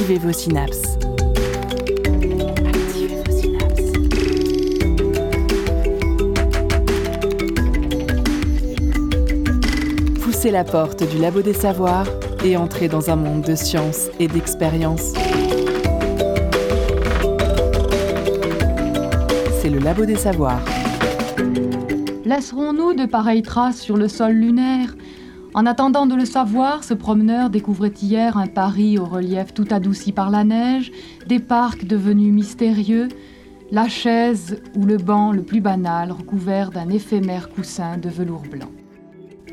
[0.00, 0.96] Activez vos synapses.
[10.22, 12.06] Poussez la porte du labo des savoirs
[12.42, 15.12] et entrez dans un monde de science et d'expérience.
[19.60, 20.64] C'est le labo des savoirs.
[22.24, 24.94] Laisserons-nous de pareilles traces sur le sol lunaire
[25.52, 30.12] En attendant de le savoir, ce promeneur découvrait hier un Paris au relief tout adouci
[30.12, 30.92] par la neige,
[31.26, 33.08] des parcs devenus mystérieux,
[33.72, 38.70] la chaise ou le banc le plus banal recouvert d'un éphémère coussin de velours blanc.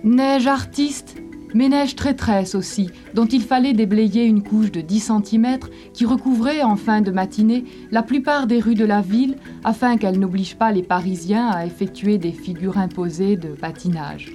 [0.04, 1.18] Neige artiste,
[1.56, 5.58] mais neige traîtresse aussi, dont il fallait déblayer une couche de 10 cm
[5.94, 10.20] qui recouvrait en fin de matinée la plupart des rues de la ville afin qu'elle
[10.20, 14.32] n'oblige pas les Parisiens à effectuer des figures imposées de patinage.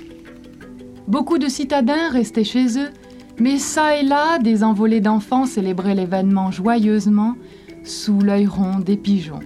[1.09, 2.91] Beaucoup de citadins restaient chez eux,
[3.39, 7.35] mais ça et là, des envolées d'enfants célébraient l'événement joyeusement
[7.85, 9.41] sous l'œil rond des pigeons.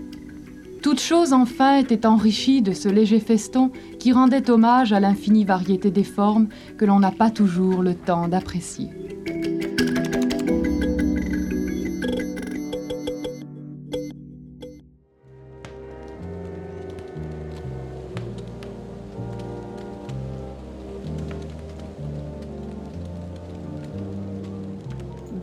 [0.82, 5.90] Toute chose enfin était enrichie de ce léger feston qui rendait hommage à l'infinie variété
[5.90, 8.90] des formes que l'on n'a pas toujours le temps d'apprécier.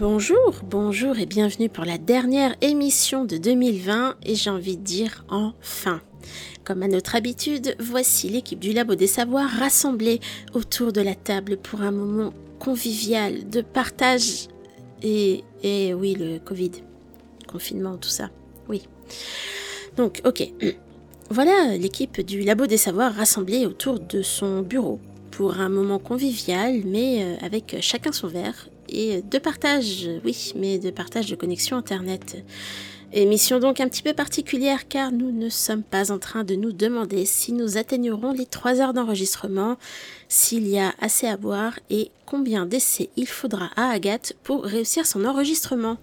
[0.05, 5.23] Bonjour, bonjour et bienvenue pour la dernière émission de 2020 et j'ai envie de dire
[5.29, 6.01] enfin.
[6.65, 10.19] Comme à notre habitude, voici l'équipe du Labo des Savoirs rassemblée
[10.53, 14.49] autour de la table pour un moment convivial de partage
[15.03, 16.71] et, et oui, le Covid,
[17.47, 18.29] confinement, tout ça,
[18.67, 18.83] oui.
[19.95, 20.43] Donc, ok.
[21.29, 24.99] Voilà l'équipe du Labo des Savoirs rassemblée autour de son bureau
[25.31, 30.77] pour un moment convivial, mais euh, avec chacun son verre et de partage, oui, mais
[30.77, 32.37] de partage de connexion Internet.
[33.11, 36.71] Émission donc un petit peu particulière car nous ne sommes pas en train de nous
[36.71, 39.77] demander si nous atteignerons les 3 heures d'enregistrement,
[40.29, 45.05] s'il y a assez à boire et combien d'essais il faudra à Agathe pour réussir
[45.05, 45.97] son enregistrement.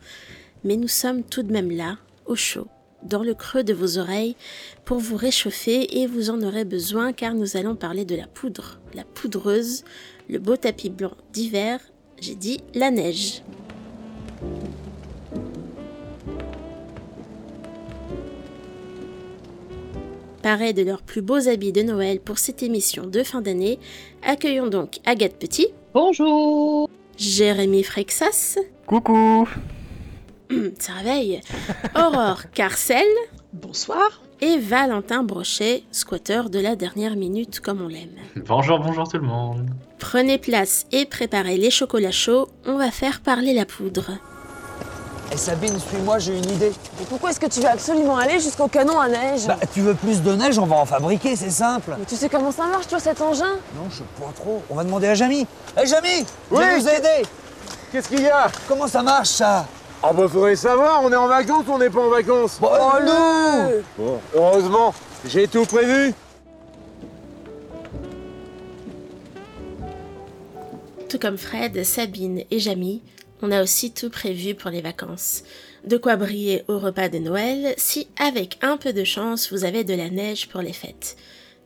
[0.62, 2.68] Mais nous sommes tout de même là, au chaud,
[3.02, 4.36] dans le creux de vos oreilles,
[4.84, 8.78] pour vous réchauffer et vous en aurez besoin car nous allons parler de la poudre,
[8.94, 9.82] la poudreuse,
[10.28, 11.80] le beau tapis blanc d'hiver
[12.20, 13.42] j'ai dit la neige.
[20.42, 23.78] Pareil de leurs plus beaux habits de Noël pour cette émission de fin d'année,
[24.22, 25.68] accueillons donc Agathe Petit.
[25.92, 26.88] Bonjour
[27.18, 28.58] Jérémy Frexas.
[28.86, 29.46] Coucou
[30.78, 31.40] Ça réveille.
[31.94, 33.06] Aurore Carcel.
[33.52, 38.16] Bonsoir Et Valentin Brochet, squatteur de la dernière minute comme on l'aime.
[38.46, 39.68] Bonjour, bonjour tout le monde
[39.98, 44.12] Prenez place et préparez les chocolats chauds, on va faire parler la poudre.
[45.32, 46.72] Eh Sabine, suis-moi, j'ai une idée.
[46.98, 49.94] Mais pourquoi est-ce que tu veux absolument aller jusqu'au canon à neige Bah, tu veux
[49.94, 51.94] plus de neige, on va en fabriquer, c'est simple.
[51.98, 54.62] Mais tu sais comment ça marche, toi, cet engin Non, je sais pas trop.
[54.70, 55.46] On va demander à Jamy.
[55.76, 56.58] Hé, Jamy Oui.
[56.58, 57.28] Viens nous aider
[57.92, 58.48] Qu'est-ce qu'il y a?
[58.66, 59.66] Comment ça marche, ça?
[60.02, 62.70] Ah bah faudrait savoir, on est en vacances ou on n'est pas en vacances Bon,
[62.72, 64.94] oh, non Bon, heureusement,
[65.26, 66.14] j'ai tout prévu.
[71.10, 73.02] Tout comme Fred, Sabine et Jamie,
[73.42, 75.42] on a aussi tout prévu pour les vacances.
[75.84, 79.84] De quoi briller au repas de Noël si, avec un peu de chance, vous avez
[79.84, 81.16] de la neige pour les fêtes.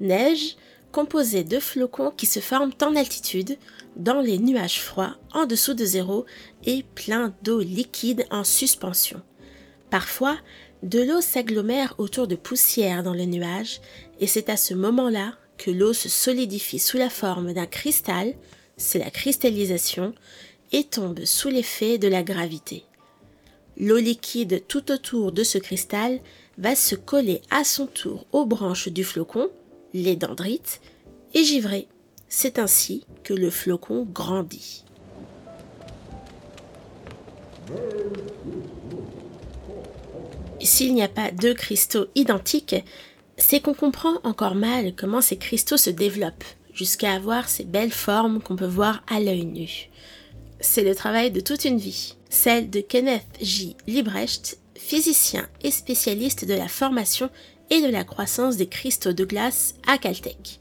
[0.01, 0.57] Neige
[0.91, 3.59] composée de flocons qui se forment en altitude,
[3.97, 6.27] dans les nuages froids, en dessous de zéro,
[6.65, 9.23] et plein d'eau liquide en suspension.
[9.91, 10.39] Parfois,
[10.83, 13.81] de l'eau s'agglomère autour de poussière dans le nuage,
[14.21, 18.35] et c'est à ce moment-là que l'eau se solidifie sous la forme d'un cristal,
[18.77, 20.15] c'est la cristallisation,
[20.73, 22.85] et tombe sous l'effet de la gravité.
[23.77, 26.21] L'eau liquide tout autour de ce cristal
[26.59, 29.49] va se coller à son tour aux branches du flocon,
[29.93, 30.81] les dendrites,
[31.35, 31.89] et givrer.
[32.37, 34.83] C'est ainsi que le flocon grandit.
[40.61, 42.75] S'il n'y a pas deux cristaux identiques,
[43.37, 46.45] c'est qu'on comprend encore mal comment ces cristaux se développent,
[46.75, 49.89] jusqu'à avoir ces belles formes qu'on peut voir à l'œil nu.
[50.59, 53.77] C'est le travail de toute une vie, celle de Kenneth J.
[53.87, 57.31] Librecht, physicien et spécialiste de la formation
[57.71, 60.59] et de la croissance des cristaux de glace à Caltech.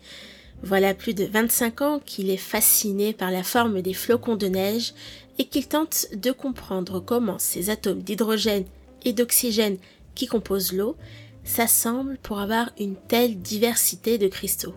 [0.65, 4.93] Voilà plus de 25 ans qu'il est fasciné par la forme des flocons de neige
[5.37, 8.63] et qu'il tente de comprendre comment ces atomes d'hydrogène
[9.03, 9.77] et d'oxygène
[10.15, 10.95] qui composent l'eau
[11.43, 14.73] s'assemblent pour avoir une telle diversité de cristaux.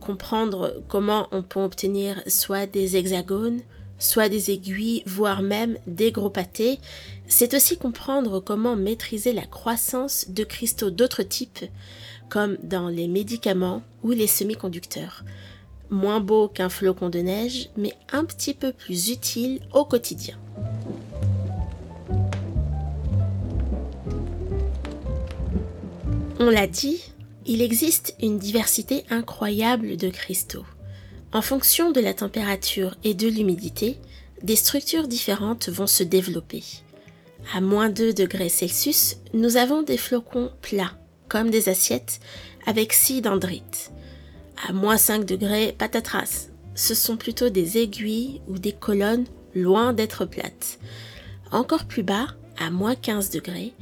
[0.00, 3.60] Comprendre comment on peut obtenir soit des hexagones,
[3.98, 6.78] soit des aiguilles, voire même des gros pâtés,
[7.26, 11.66] c'est aussi comprendre comment maîtriser la croissance de cristaux d'autres types,
[12.34, 15.22] comme dans les médicaments ou les semi-conducteurs.
[15.88, 20.36] Moins beau qu'un flocon de neige, mais un petit peu plus utile au quotidien.
[26.40, 27.04] On l'a dit,
[27.46, 30.66] il existe une diversité incroyable de cristaux.
[31.32, 33.96] En fonction de la température et de l'humidité,
[34.42, 36.64] des structures différentes vont se développer.
[37.54, 40.98] À moins 2 degrés Celsius, nous avons des flocons plats,
[41.34, 42.20] comme des assiettes,
[42.64, 43.90] avec six dendrites.
[44.68, 46.46] À moins 5 degrés, patatras.
[46.76, 50.78] Ce sont plutôt des aiguilles ou des colonnes loin d'être plates.
[51.50, 53.72] Encore plus bas, à moins 15 degrés,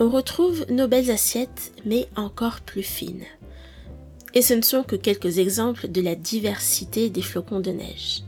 [0.00, 3.26] on retrouve nos belles assiettes, mais encore plus fines.
[4.32, 8.22] Et ce ne sont que quelques exemples de la diversité des flocons de neige.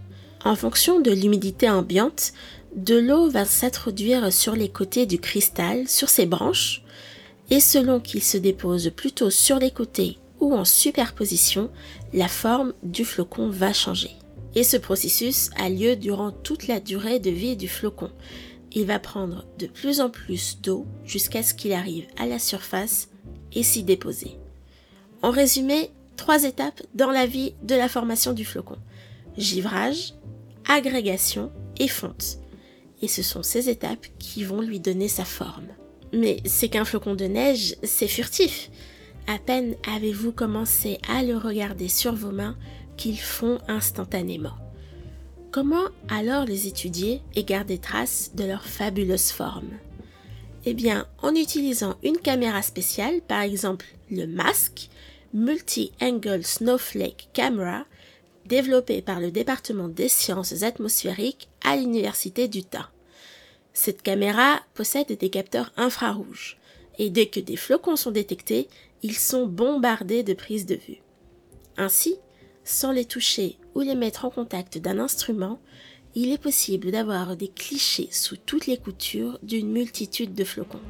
[0.45, 2.35] En fonction de l'humidité ambiante,
[2.77, 6.83] de l'eau va s'introduire sur les côtés du cristal, sur ses branches,
[7.51, 11.71] et selon qu'il se dépose plutôt sur les côtés ou en superposition,
[12.13, 14.11] la forme du flocon va changer.
[14.55, 18.11] Et ce processus a lieu durant toute la durée de vie du flocon.
[18.73, 23.09] Il va prendre de plus en plus d'eau jusqu'à ce qu'il arrive à la surface
[23.53, 24.39] et s'y déposer.
[25.23, 28.77] En résumé, trois étapes dans la vie de la formation du flocon.
[29.37, 30.15] Givrage,
[30.69, 32.39] agrégation et fonte.
[33.03, 35.69] Et ce sont ces étapes qui vont lui donner sa forme.
[36.17, 38.71] Mais c'est qu'un flocon de neige, c'est furtif.
[39.27, 42.57] À peine avez-vous commencé à le regarder sur vos mains
[42.97, 44.57] qu'ils font instantanément.
[45.51, 49.71] Comment alors les étudier et garder trace de leur fabuleuse forme?
[50.65, 54.89] Eh bien, en utilisant une caméra spéciale, par exemple le masque,
[55.35, 57.85] Multi-Angle Snowflake Camera,
[58.47, 62.91] développé par le département des sciences atmosphériques à l'université d'Utah.
[63.79, 66.57] Cette caméra possède des capteurs infrarouges
[66.99, 68.69] et dès que des flocons sont détectés,
[69.03, 71.03] ils sont bombardés de prises de vue.
[71.77, 72.17] Ainsi,
[72.65, 75.61] sans les toucher ou les mettre en contact d'un instrument,
[76.15, 80.81] il est possible d'avoir des clichés sous toutes les coutures d'une multitude de flocons.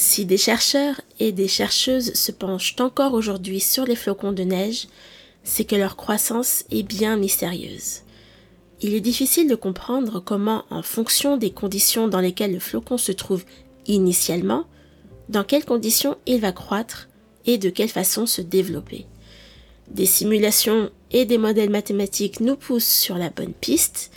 [0.00, 4.86] Si des chercheurs et des chercheuses se penchent encore aujourd'hui sur les flocons de neige,
[5.42, 8.02] c'est que leur croissance est bien mystérieuse.
[8.80, 13.10] Il est difficile de comprendre comment, en fonction des conditions dans lesquelles le flocon se
[13.10, 13.42] trouve
[13.88, 14.66] initialement,
[15.30, 17.08] dans quelles conditions il va croître
[17.44, 19.04] et de quelle façon se développer.
[19.88, 24.12] Des simulations et des modèles mathématiques nous poussent sur la bonne piste,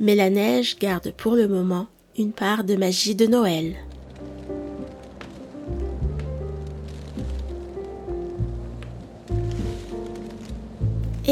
[0.00, 1.86] mais la neige garde pour le moment
[2.18, 3.76] une part de magie de Noël.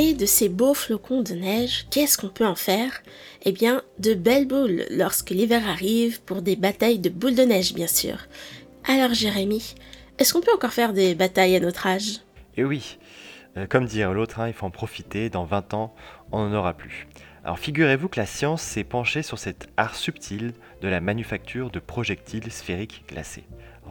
[0.01, 3.03] Et de ces beaux flocons de neige, qu'est-ce qu'on peut en faire?
[3.43, 7.75] Eh bien, de belles boules lorsque l'hiver arrive pour des batailles de boules de neige,
[7.75, 8.17] bien sûr.
[8.85, 9.75] Alors, Jérémy,
[10.21, 12.21] est-ce qu'on peut encore faire des batailles à notre âge?
[12.57, 12.97] Eh oui,
[13.57, 15.93] euh, comme dire l'autre, hein, il faut en profiter, dans 20 ans,
[16.31, 17.09] on n'en aura plus.
[17.43, 21.81] Alors figurez-vous que la science s'est penchée sur cet art subtil de la manufacture de
[21.81, 23.45] projectiles sphériques glacés.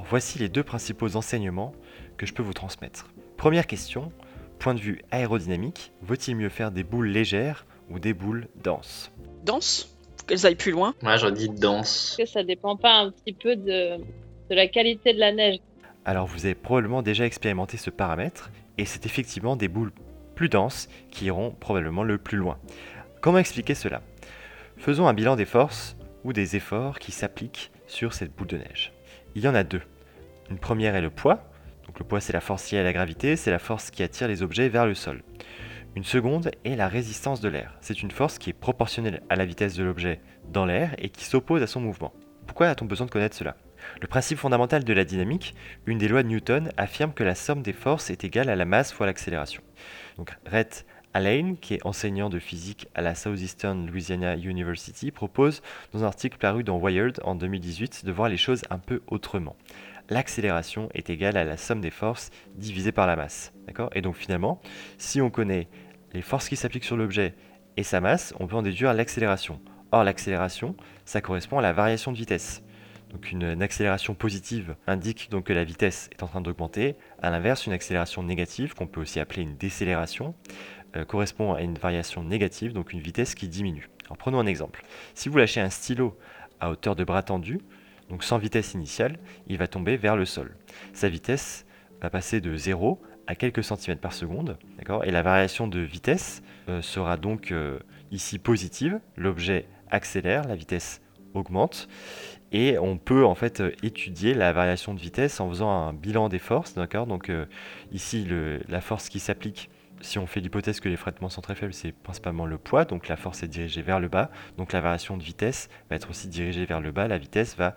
[0.10, 1.74] Voici les deux principaux enseignements
[2.16, 3.10] que je peux vous transmettre.
[3.36, 4.14] Première question,
[4.58, 9.12] point de vue aérodynamique, vaut-il mieux faire des boules légères ou des boules denses
[9.44, 10.94] Dense Faut qu'elles aillent plus loin.
[11.04, 12.12] Ouais, j'aurais dit dense.
[12.14, 15.60] Est-ce que ça dépend pas un petit peu de, de la qualité de la neige
[16.06, 19.92] Alors vous avez probablement déjà expérimenté ce paramètre, et c'est effectivement des boules
[20.36, 22.58] plus denses qui iront probablement le plus loin.
[23.22, 24.02] Comment expliquer cela?
[24.78, 28.94] Faisons un bilan des forces ou des efforts qui s'appliquent sur cette boule de neige.
[29.36, 29.82] Il y en a deux.
[30.50, 31.47] Une première est le poids,
[32.00, 34.44] le poids c'est la force liée à la gravité, c'est la force qui attire les
[34.44, 35.24] objets vers le sol.
[35.96, 37.76] Une seconde est la résistance de l'air.
[37.82, 41.26] C'est une force qui est proportionnelle à la vitesse de l'objet dans l'air et qui
[41.26, 42.14] s'oppose à son mouvement.
[42.46, 43.58] Pourquoi a-t-on besoin de connaître cela?
[44.02, 47.62] Le principe fondamental de la dynamique, une des lois de Newton, affirme que la somme
[47.62, 49.64] des forces est égale à la masse fois l'accélération.
[50.18, 55.64] Donc Rhett Allain, qui est enseignant de physique à la Southeastern Louisiana University, propose
[55.94, 59.56] dans un article paru dans Wired en 2018 de voir les choses un peu autrement
[60.10, 63.54] l'accélération est égale à la somme des forces divisée par la masse.
[63.94, 64.62] Et donc finalement,
[64.98, 65.68] si on connaît
[66.14, 67.36] les forces qui s'appliquent sur l'objet
[67.76, 69.62] et sa masse, on peut en déduire l'accélération.
[69.92, 72.64] Or, l'accélération, ça correspond à la variation de vitesse.
[73.12, 76.96] Donc une, accélération positive indique donc que la vitesse est en train d'augmenter.
[77.22, 80.36] A l'inverse, une accélération négative, qu'on peut aussi appeler une décélération,
[80.96, 83.90] euh, correspond à une variation négative, donc une vitesse qui diminue.
[84.06, 84.84] Alors prenons un exemple.
[85.14, 86.18] Si vous lâchez un stylo
[86.60, 87.60] à hauteur de bras tendu,
[88.10, 90.56] donc sans vitesse initiale, il va tomber vers le sol.
[90.94, 91.66] Sa vitesse
[92.02, 94.58] va passer de 0 à quelques centimètres par seconde,
[95.04, 97.80] Et la variation de vitesse euh, sera donc euh,
[98.12, 99.00] ici positive.
[99.18, 101.02] L'objet accélère, la vitesse
[101.34, 101.90] augmente,
[102.54, 106.30] et on peut en fait euh, étudier la variation de vitesse en faisant un bilan
[106.30, 107.06] des forces, d'accord?
[107.06, 107.30] Donc
[107.92, 108.26] ici,
[108.70, 109.70] la force qui s'applique
[110.02, 113.08] si on fait l'hypothèse que les frottements sont très faibles, c'est principalement le poids, donc
[113.08, 116.28] la force est dirigée vers le bas, donc la variation de vitesse va être aussi
[116.28, 117.76] dirigée vers le bas, la vitesse va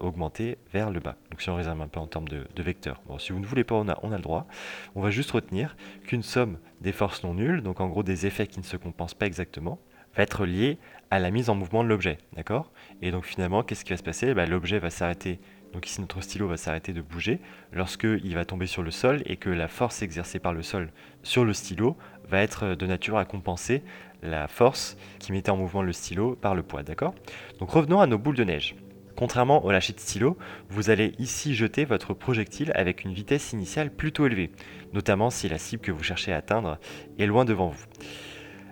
[0.00, 1.16] augmenter vers le bas.
[1.30, 3.00] Donc si on résume un peu en termes de, vecteurs.
[3.06, 4.46] Bon, si vous ne voulez pas, on a, on a le droit.
[4.94, 8.46] On va juste retenir qu'une somme des forces non nulles, donc en gros des effets
[8.46, 9.78] qui ne se compensent pas exactement,
[10.16, 10.78] va être liée
[11.10, 12.72] à la mise en mouvement de l'objet, d'accord?
[13.02, 14.34] Et donc finalement, qu'est-ce qui va se passer?
[14.34, 15.40] Bah, L'objet va s'arrêter
[15.72, 17.40] donc ici notre stylo va s'arrêter de bouger
[17.72, 20.90] lorsqu'il va tomber sur le sol et que la force exercée par le sol
[21.22, 21.96] sur le stylo
[22.28, 23.82] va être de nature à compenser
[24.22, 27.14] la force qui mettait en mouvement le stylo par le poids, d'accord?
[27.58, 28.76] Donc revenons à nos boules de neige.
[29.18, 33.90] Contrairement au lâcher de stylo, vous allez ici jeter votre projectile avec une vitesse initiale
[33.90, 34.52] plutôt élevée,
[34.92, 36.78] notamment si la cible que vous cherchez à atteindre
[37.18, 37.84] est loin devant vous.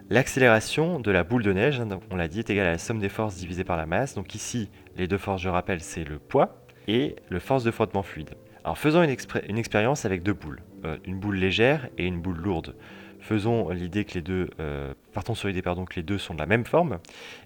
[0.09, 3.00] L'accélération de la boule de neige, hein, on l'a dit, est égale à la somme
[3.00, 4.15] des forces divisée par la masse.
[4.15, 8.05] Donc ici, les deux forces, je rappelle, c'est le poids et le force de frottement
[8.05, 8.31] fluide.
[8.62, 12.76] Alors faisons une, expérience avec deux boules, euh, une boule légère et une boule lourde.
[13.19, 16.47] Faisons l'idée que les deux, euh, partons sur l'idée que les deux sont de la
[16.47, 17.00] même forme,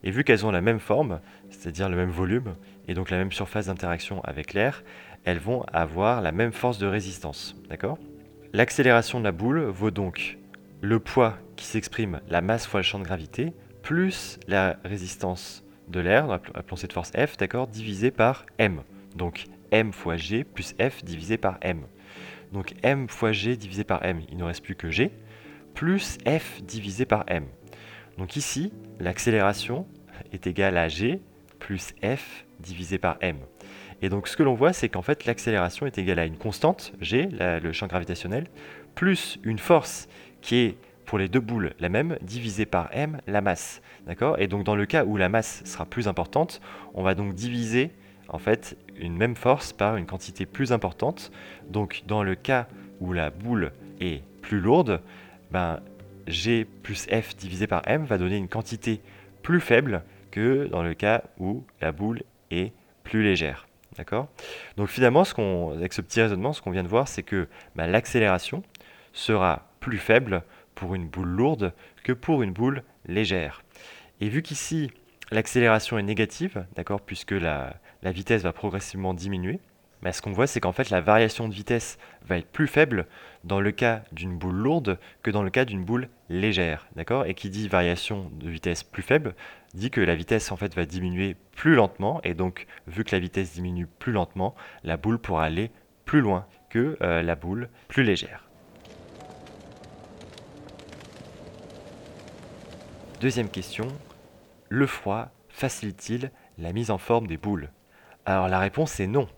[0.05, 2.55] et vu qu'elles ont la même forme, c'est-à-dire le même volume
[2.89, 4.83] et donc la même surface d'interaction avec l'air,
[5.25, 7.99] elles vont avoir la même force de résistance, d'accord?
[8.53, 10.39] L'accélération de la boule vaut donc
[10.81, 16.01] le poids qui s'exprime la masse fois le champ de gravité plus la résistance de
[16.01, 18.83] l'air, appelons cette force F, d'accord, divisé par m.
[19.17, 21.83] Donc m fois g plus f divisé par m.
[22.53, 25.11] Donc m fois g divisé par m, il ne reste plus que g,
[25.75, 27.45] plus f divisé par m.
[28.19, 29.87] Donc ici, l'accélération
[30.33, 31.21] est égale à g
[31.59, 33.37] plus f divisé par m.
[34.03, 36.93] Et donc ce que l'on voit, c'est qu'en fait l'accélération est égale à une constante,
[37.01, 38.47] g, le champ gravitationnel,
[38.95, 40.09] plus une force
[40.41, 43.83] qui est pour les deux boules la même, divisée par m, la masse.
[44.07, 44.39] D'accord?
[44.39, 46.61] Et donc dans le cas où la masse sera plus importante,
[46.95, 47.91] on va donc diviser
[48.29, 51.33] en fait une même force par une quantité plus importante.
[51.69, 52.69] Donc dans le cas
[53.01, 55.01] où la boule est plus lourde,
[55.51, 55.81] ben,
[56.27, 59.01] G plus F divisé par M va donner une quantité
[59.43, 62.73] plus faible que dans le cas où la boule est
[63.05, 63.67] plus légère.
[63.97, 64.29] D'accord?
[64.77, 65.25] Donc finalement,
[65.73, 68.63] avec ce petit raisonnement, ce qu'on vient de voir, c'est que ben, l'accélération
[69.13, 70.43] sera plus faible
[70.75, 71.73] pour une boule lourde
[72.05, 73.63] que pour une boule légère.
[74.21, 74.91] Et vu qu'ici,
[75.31, 79.61] l'accélération est négative, d'accord, puisque la, vitesse va progressivement diminuer.
[80.03, 83.07] Mais ce qu'on voit, c'est qu'en fait, la variation de vitesse va être plus faible
[83.45, 86.87] dans le cas d'une boule lourde que dans le cas d'une boule légère.
[86.97, 87.27] D'accord?
[87.27, 89.35] Et qui dit variation de vitesse plus faible,
[89.75, 92.21] dit que la vitesse en fait va diminuer plus lentement.
[92.25, 95.71] Et donc, vu que la vitesse diminue plus lentement, la boule pourra aller
[96.05, 98.49] plus loin que euh, la boule plus légère.
[103.21, 103.87] Deuxième question,
[104.71, 107.71] le froid facilite-t-il la mise en forme des boules?
[108.25, 109.29] Alors la réponse est non.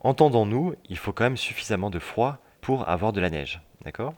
[0.00, 3.62] Entendons-nous, il faut quand même suffisamment de froid pour avoir de la neige.
[3.84, 4.14] D'accord?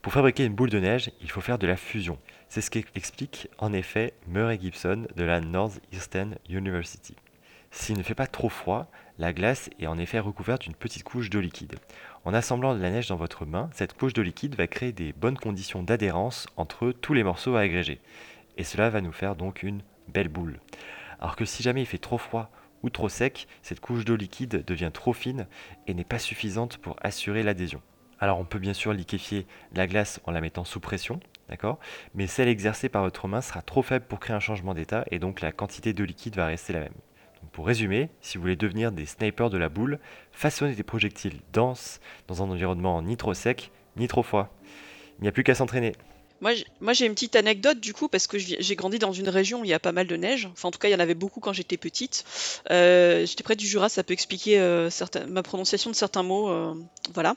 [0.00, 2.18] Pour fabriquer une boule de neige, il faut faire de la fusion.
[2.48, 7.14] C'est ce qu'explique en effet Murray Gibson de la Northeastern University.
[7.70, 11.28] S'il ne fait pas trop froid, la glace est en effet recouverte d'une petite couche
[11.28, 11.74] d'eau liquide.
[12.24, 15.12] En assemblant de la neige dans votre main, cette couche d'eau liquide va créer des
[15.12, 18.00] bonnes conditions d'adhérence entre tous les morceaux à agréger.
[18.56, 20.58] Et cela va nous faire donc une belle boule.
[21.20, 22.50] Alors que si jamais il fait trop froid
[22.82, 25.46] ou trop sec, cette couche d'eau liquide devient trop fine
[25.86, 27.82] et n'est pas suffisante pour assurer l'adhésion.
[28.20, 31.78] Alors on peut bien sûr liquéfier la glace en la mettant sous pression, d'accord?
[32.14, 35.18] Mais celle exercée par votre main sera trop faible pour créer un changement d'état et
[35.18, 36.92] donc la quantité de liquide va rester la même.
[37.52, 39.98] pour résumer, si vous voulez devenir des snipers de la boule,
[40.32, 44.54] façonnez des projectiles denses dans un environnement ni trop sec ni trop froid.
[45.18, 45.92] Il n'y a plus qu'à s'entraîner.
[46.40, 49.64] Moi, j'ai une petite anecdote du coup, parce que j'ai grandi dans une région où
[49.64, 50.48] il y a pas mal de neige.
[50.52, 52.24] Enfin, en tout cas, il y en avait beaucoup quand j'étais petite.
[52.70, 54.88] Euh, j'étais près du Jura, ça peut expliquer euh,
[55.28, 56.48] ma prononciation de certains mots.
[56.48, 56.74] Euh,
[57.12, 57.34] voilà.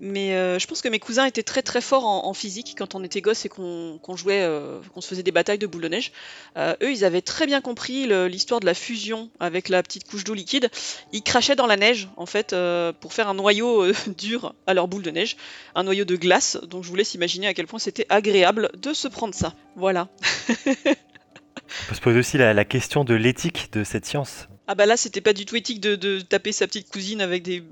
[0.00, 3.20] Mais je pense que mes cousins étaient très très forts en, physique quand on était
[3.20, 4.48] gosse et qu'on jouait,
[4.94, 6.12] qu'on se faisait des batailles de boules de neige.
[6.56, 10.34] eux, ils avaient très bien compris l'histoire de la fusion avec la petite couche d'eau
[10.34, 10.70] liquide.
[11.12, 12.54] Ils crachaient dans la neige, en fait,
[13.00, 15.36] pour faire un noyau dur à leur boule de neige.
[15.74, 16.56] Un noyau de glace.
[16.62, 19.54] Donc, je vous laisse imaginer à quel point c'était agréable de se prendre ça.
[19.76, 20.08] Voilà.
[20.48, 24.48] On peut se poser aussi la, question de l'éthique de cette science.
[24.66, 27.62] Ah bah là, c'était pas du tout éthique de, taper sa petite cousine avec des,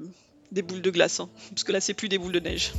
[0.63, 1.29] boules de glace, hein.
[1.51, 2.73] parce que là, c'est plus des boules de neige.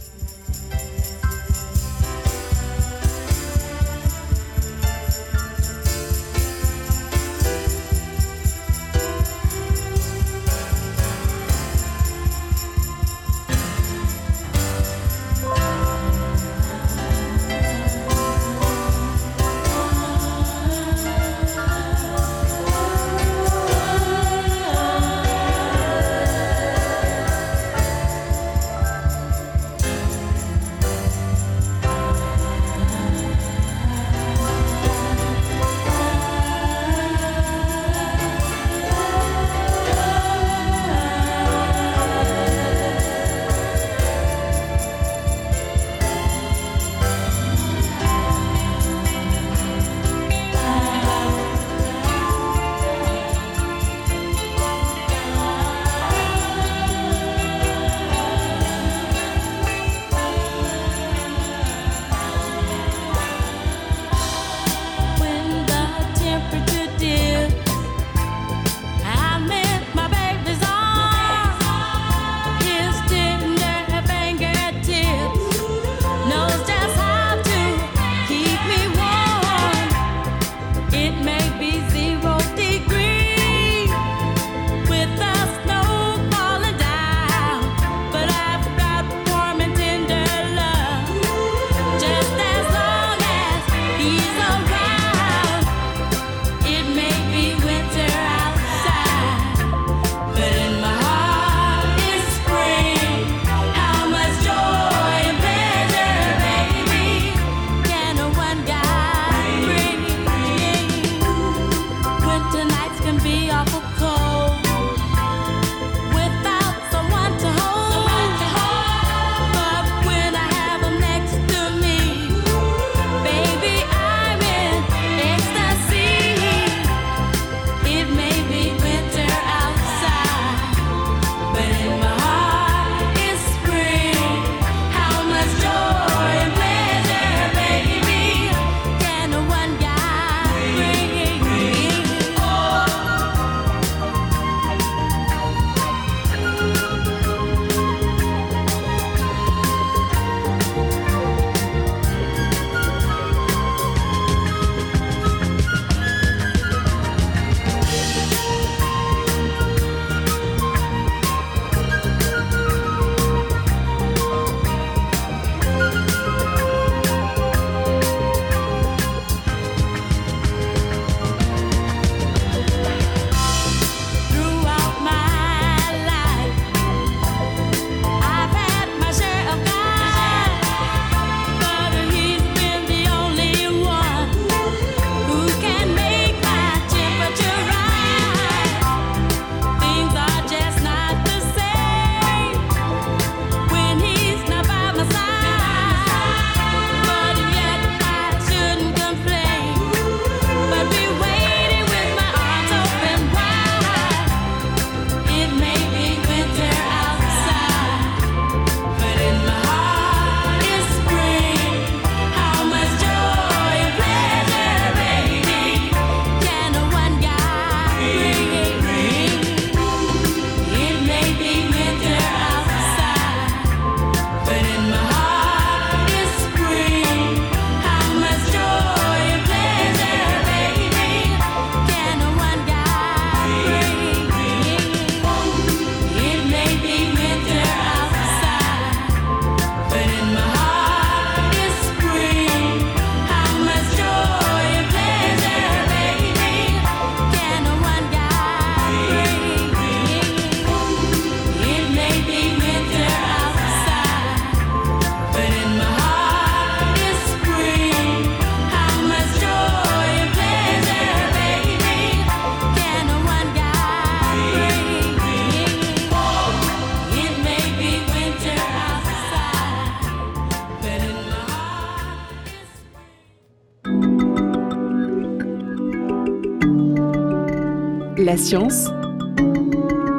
[278.40, 278.90] Science,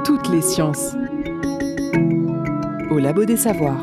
[0.04, 0.94] toutes les sciences.
[2.90, 3.82] Au Labo des Savoirs.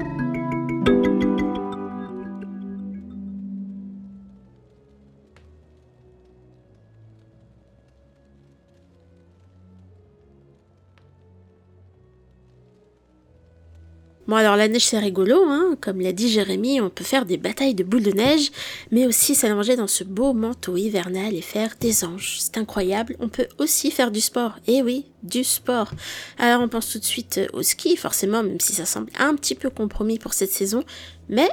[14.68, 17.86] La neige c'est rigolo, hein comme l'a dit Jérémy, on peut faire des batailles de
[17.86, 18.52] boules de neige,
[18.92, 22.36] mais aussi s'allonger dans ce beau manteau hivernal et faire des anges.
[22.42, 24.58] C'est incroyable, on peut aussi faire du sport.
[24.68, 25.92] Eh oui, du sport.
[26.38, 29.56] Alors on pense tout de suite au ski, forcément, même si ça semble un petit
[29.56, 30.84] peu compromis pour cette saison,
[31.30, 31.50] mais,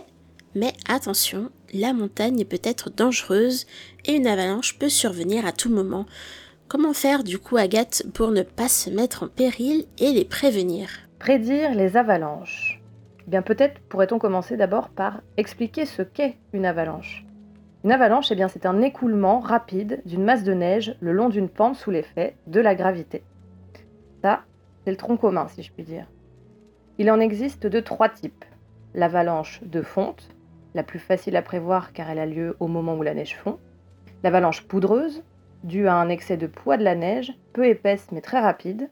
[0.57, 3.67] mais attention, la montagne peut être dangereuse
[4.07, 6.05] et une avalanche peut survenir à tout moment.
[6.67, 10.89] Comment faire du coup Agathe pour ne pas se mettre en péril et les prévenir?
[11.21, 12.81] Prédire les avalanches.
[13.27, 17.25] Eh bien peut-être pourrait-on commencer d'abord par expliquer ce qu'est une avalanche.
[17.85, 21.49] Une avalanche, eh bien c'est un écoulement rapide d'une masse de neige le long d'une
[21.49, 23.23] pente sous l'effet de la gravité.
[24.23, 24.43] Ça,
[24.85, 26.07] c'est le tronc commun si je puis dire.
[26.99, 28.45] Il en existe de trois types.
[28.95, 30.31] L'avalanche de fonte,
[30.75, 33.59] la plus facile à prévoir car elle a lieu au moment où la neige fond.
[34.23, 35.25] L'avalanche poudreuse,
[35.63, 38.91] due à un excès de poids de la neige, peu épaisse mais très rapide.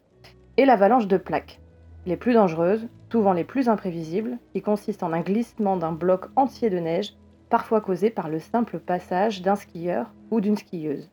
[0.56, 1.61] Et l'avalanche de plaques
[2.06, 6.70] les plus dangereuses, souvent les plus imprévisibles, qui consistent en un glissement d'un bloc entier
[6.70, 7.14] de neige,
[7.48, 11.10] parfois causé par le simple passage d'un skieur ou d'une skieuse.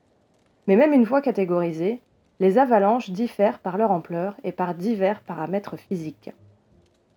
[0.67, 2.01] Mais même une fois catégorisées,
[2.39, 6.31] les avalanches diffèrent par leur ampleur et par divers paramètres physiques.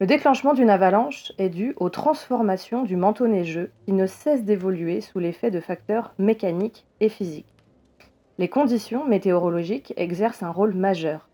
[0.00, 5.00] Le déclenchement d'une avalanche est dû aux transformations du manteau neigeux qui ne cesse d'évoluer
[5.00, 7.46] sous l'effet de facteurs mécaniques et physiques.
[8.38, 11.28] Les conditions météorologiques exercent un rôle majeur.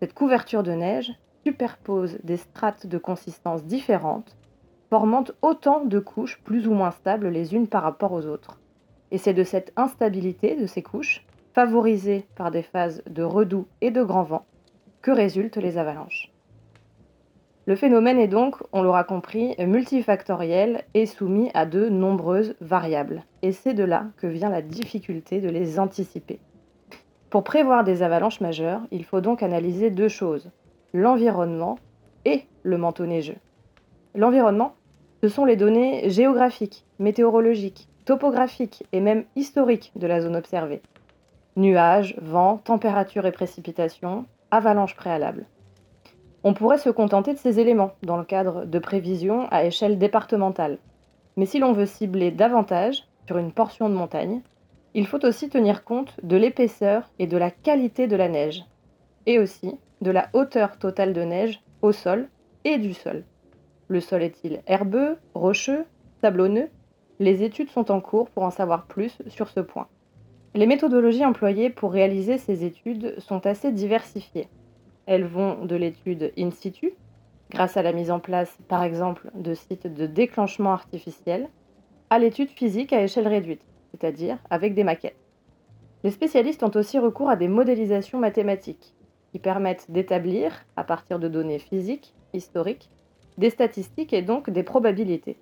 [0.00, 1.12] Cette couverture de neige
[1.46, 4.36] superpose des strates de consistance différentes,
[4.90, 8.58] formant autant de couches plus ou moins stables les unes par rapport aux autres.
[9.12, 13.92] Et c'est de cette instabilité de ces couches, favorisées par des phases de redoux et
[13.92, 14.44] de grand vent,
[15.02, 16.32] que résultent les avalanches.
[17.66, 23.22] Le phénomène est donc, on l'aura compris, multifactoriel et soumis à de nombreuses variables.
[23.42, 26.40] Et c'est de là que vient la difficulté de les anticiper.
[27.30, 30.50] Pour prévoir des avalanches majeures, il faut donc analyser deux choses
[30.96, 31.78] l'environnement
[32.24, 33.36] et le manteau neigeux.
[34.14, 34.74] L'environnement,
[35.22, 40.80] ce sont les données géographiques, météorologiques, topographiques et même historiques de la zone observée.
[41.56, 45.46] Nuages, vent, température et précipitations, avalanches préalables.
[46.44, 50.78] On pourrait se contenter de ces éléments dans le cadre de prévisions à échelle départementale.
[51.36, 54.40] Mais si l'on veut cibler davantage sur une portion de montagne,
[54.94, 58.64] il faut aussi tenir compte de l'épaisseur et de la qualité de la neige,
[59.26, 62.28] et aussi de la hauteur totale de neige au sol
[62.64, 63.24] et du sol.
[63.88, 65.84] Le sol est-il herbeux, rocheux,
[66.20, 66.68] sablonneux?
[67.18, 69.88] Les études sont en cours pour en savoir plus sur ce point.
[70.54, 74.48] Les méthodologies employées pour réaliser ces études sont assez diversifiées.
[75.06, 76.94] Elles vont de l'étude in situ,
[77.50, 81.48] grâce à la mise en place par exemple de sites de déclenchement artificiel,
[82.10, 85.16] à l'étude physique à échelle réduite, c'est-à-dire avec des maquettes.
[86.04, 88.94] Les spécialistes ont aussi recours à des modélisations mathématiques,
[89.38, 92.90] permettent d'établir, à partir de données physiques, historiques,
[93.38, 95.36] des statistiques et donc des probabilités.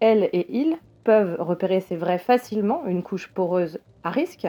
[0.00, 4.48] Elles et ils peuvent repérer, c'est vrai, facilement une couche poreuse à risque,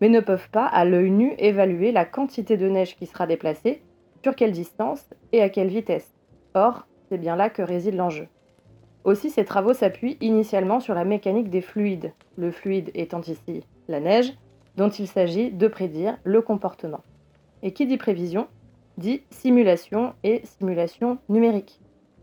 [0.00, 3.82] mais ne peuvent pas, à l'œil nu, évaluer la quantité de neige qui sera déplacée,
[4.22, 6.14] sur quelle distance et à quelle vitesse.
[6.54, 8.28] Or, c'est bien là que réside l'enjeu.
[9.04, 14.00] Aussi, ces travaux s'appuient initialement sur la mécanique des fluides, le fluide étant ici la
[14.00, 14.34] neige,
[14.76, 17.00] dont il s'agit de prédire le comportement.
[17.62, 18.48] Et qui dit prévision
[18.98, 21.80] dit simulation et simulation numérique.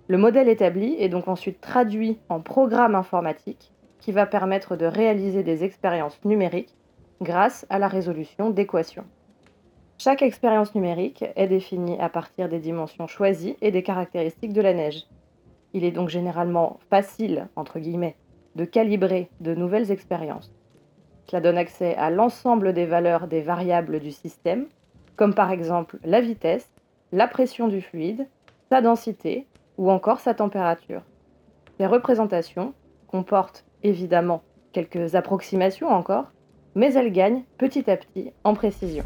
[0.08, 5.43] Le modèle établi est donc ensuite traduit en programme informatique qui va permettre de réaliser
[5.43, 6.76] des expériences numériques
[7.21, 9.06] grâce à la résolution d'équations.
[9.97, 14.73] Chaque expérience numérique est définie à partir des dimensions choisies et des caractéristiques de la
[14.73, 15.08] neige.
[15.73, 18.15] Il est donc généralement facile, entre guillemets,
[18.56, 20.54] de calibrer de nouvelles expériences.
[21.26, 24.67] Cela donne accès à l'ensemble des valeurs des variables du système
[25.17, 26.69] comme par exemple la vitesse,
[27.12, 28.27] la pression du fluide,
[28.69, 29.45] sa densité
[29.77, 31.01] ou encore sa température.
[31.77, 32.73] Ces représentations
[33.08, 36.32] comportent évidemment quelques approximations encore,
[36.75, 39.03] mais elles gagnent petit à petit en précision.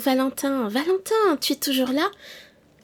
[0.00, 2.10] Valentin, Valentin, tu es toujours là?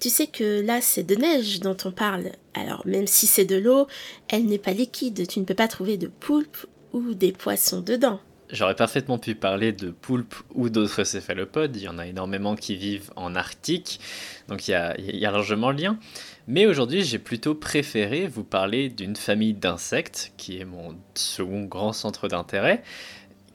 [0.00, 2.32] Tu sais que là, c'est de neige dont on parle.
[2.54, 3.86] Alors, même si c'est de l'eau,
[4.28, 5.26] elle n'est pas liquide.
[5.26, 8.20] Tu ne peux pas trouver de poulpe ou des poissons dedans.
[8.50, 12.76] J'aurais parfaitement pu parler de poulpes ou d'autres céphalopodes, il y en a énormément qui
[12.76, 13.98] vivent en Arctique,
[14.46, 15.98] donc il y a, largement le lien.
[16.46, 21.92] Mais aujourd'hui, j'ai plutôt préféré vous parler d'une famille d'insectes, qui est mon second grand
[21.92, 22.84] centre d'intérêt,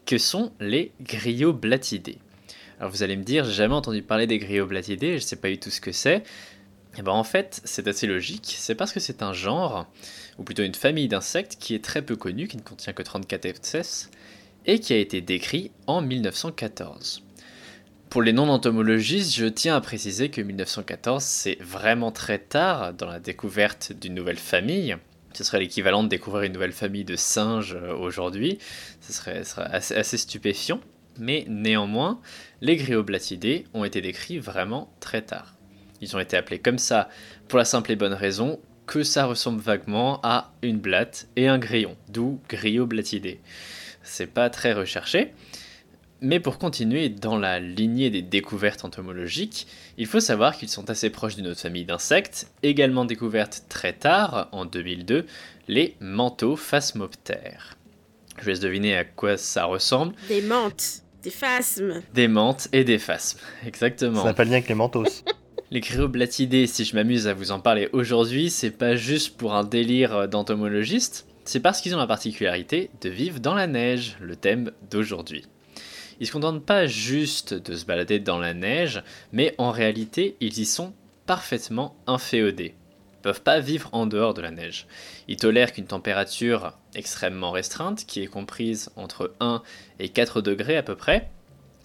[0.06, 2.18] que sont les gryoblatidés.
[2.82, 5.50] Alors vous allez me dire, j'ai jamais entendu parler des gryoblatidés, je ne sais pas
[5.50, 6.16] du tout ce que c'est.
[6.16, 6.24] Et
[6.98, 9.86] eh ben en fait, c'est assez logique, c'est parce que c'est un genre,
[10.40, 13.46] ou plutôt une famille d'insectes qui est très peu connue, qui ne contient que 34
[13.46, 14.10] espèces,
[14.66, 17.22] et qui a été décrit en 1914.
[18.10, 23.20] Pour les non-entomologistes, je tiens à préciser que 1914, c'est vraiment très tard dans la
[23.20, 24.98] découverte d'une nouvelle famille.
[25.34, 28.58] Ce serait l'équivalent de découvrir une nouvelle famille de singes euh, aujourd'hui.
[29.02, 30.82] Ce serait, assez, stupéfiant.
[31.22, 32.20] Mais néanmoins,
[32.60, 35.56] les gryoblatidés ont été décrits vraiment très tard.
[36.02, 37.08] Ils ont été appelés comme ça
[37.48, 41.60] pour la simple et bonne raison que ça ressemble vaguement à une blatte et un
[41.60, 43.40] grillon, d'où gryoblatidés
[44.04, 45.34] c'est pas très recherché.
[46.24, 49.66] Mais pour continuer dans la lignée des découvertes entomologiques,
[49.98, 54.48] il faut savoir qu'ils sont assez proches d'une autre famille d'insectes, également découverte très tard,
[54.52, 55.26] en 2002,
[55.68, 57.76] les manteaux-phasmoptères.
[58.40, 60.14] Je laisse deviner à quoi ça ressemble.
[60.28, 62.02] Des menthes, des phasmes.
[62.14, 64.22] Des menthes et des phasmes, exactement.
[64.22, 65.24] Ça n'a pas le lien avec les mentos.
[65.70, 69.64] Les cryoblatidés, si je m'amuse à vous en parler aujourd'hui, c'est pas juste pour un
[69.64, 74.72] délire d'entomologiste, c'est parce qu'ils ont la particularité de vivre dans la neige, le thème
[74.90, 75.46] d'aujourd'hui.
[76.20, 80.60] Ils se contentent pas juste de se balader dans la neige, mais en réalité, ils
[80.60, 80.94] y sont
[81.26, 82.76] parfaitement inféodés.
[83.22, 84.88] Peuvent pas vivre en dehors de la neige.
[85.28, 89.62] Ils tolèrent qu'une température extrêmement restreinte, qui est comprise entre 1
[90.00, 91.30] et 4 degrés à peu près.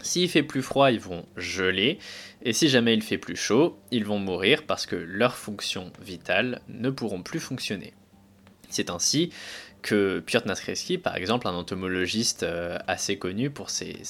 [0.00, 1.98] S'il fait plus froid, ils vont geler,
[2.42, 6.60] et si jamais il fait plus chaud, ils vont mourir parce que leurs fonctions vitales
[6.68, 7.94] ne pourront plus fonctionner.
[8.68, 9.30] C'est ainsi
[9.82, 14.02] que Piotr Naskreski, par exemple, un entomologiste euh, assez connu pour ses,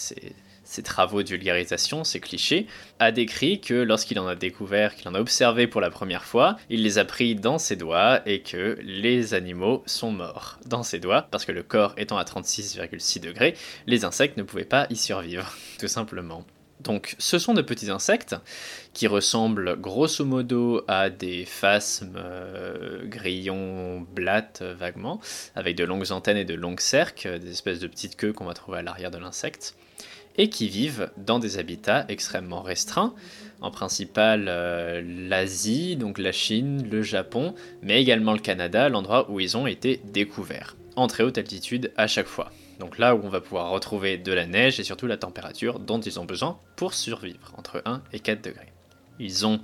[0.83, 2.67] travaux de vulgarisation, ses clichés,
[2.99, 6.57] a décrit que lorsqu'il en a découvert, qu'il en a observé pour la première fois,
[6.69, 10.99] il les a pris dans ses doigts et que les animaux sont morts dans ses
[10.99, 13.55] doigts, parce que le corps étant à 36,6 degrés,
[13.87, 16.45] les insectes ne pouvaient pas y survivre, tout simplement.
[16.81, 18.37] Donc ce sont de petits insectes
[18.93, 25.21] qui ressemblent grosso modo à des phasmes euh, grillons blattes vaguement,
[25.55, 28.55] avec de longues antennes et de longues cerques, des espèces de petites queues qu'on va
[28.55, 29.75] trouver à l'arrière de l'insecte,
[30.39, 33.15] et qui vivent dans des habitats extrêmement restreints,
[33.61, 39.41] en principal euh, l'Asie, donc la Chine, le Japon, mais également le Canada, l'endroit où
[39.41, 42.51] ils ont été découverts, en très haute altitude à chaque fois.
[42.79, 46.01] Donc là où on va pouvoir retrouver de la neige et surtout la température dont
[46.01, 48.73] ils ont besoin pour survivre, entre 1 et 4 degrés.
[49.19, 49.61] Ils ont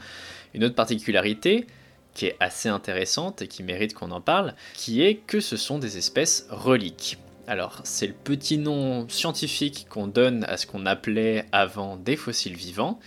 [0.54, 1.66] une autre particularité
[2.14, 5.78] qui est assez intéressante et qui mérite qu'on en parle, qui est que ce sont
[5.78, 7.18] des espèces reliques.
[7.48, 12.54] Alors, c'est le petit nom scientifique qu'on donne à ce qu'on appelait avant des fossiles
[12.54, 13.00] vivants,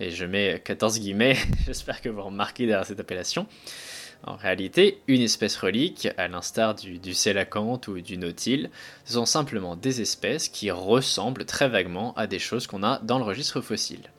[0.00, 3.46] et je mets 14 guillemets, j'espère que vous remarquez derrière cette appellation.
[4.24, 8.70] En réalité, une espèce relique, à l'instar du, du ou du nautile,
[9.04, 13.24] sont simplement des espèces qui ressemblent très vaguement à des choses qu'on a dans le
[13.24, 14.10] registre fossile.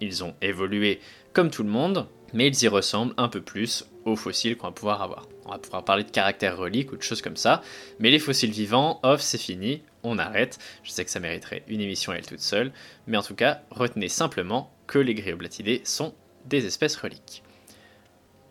[0.00, 1.00] Ils ont évolué
[1.32, 3.84] comme tout le monde, mais ils y ressemblent un peu plus
[4.16, 5.28] fossiles qu'on va pouvoir avoir.
[5.44, 7.62] On va pouvoir parler de caractère relique ou de choses comme ça,
[7.98, 10.58] mais les fossiles vivants, off, c'est fini, on arrête.
[10.82, 12.72] Je sais que ça mériterait une émission à elle toute seule,
[13.06, 16.14] mais en tout cas, retenez simplement que les gryoblatidés sont
[16.46, 17.42] des espèces reliques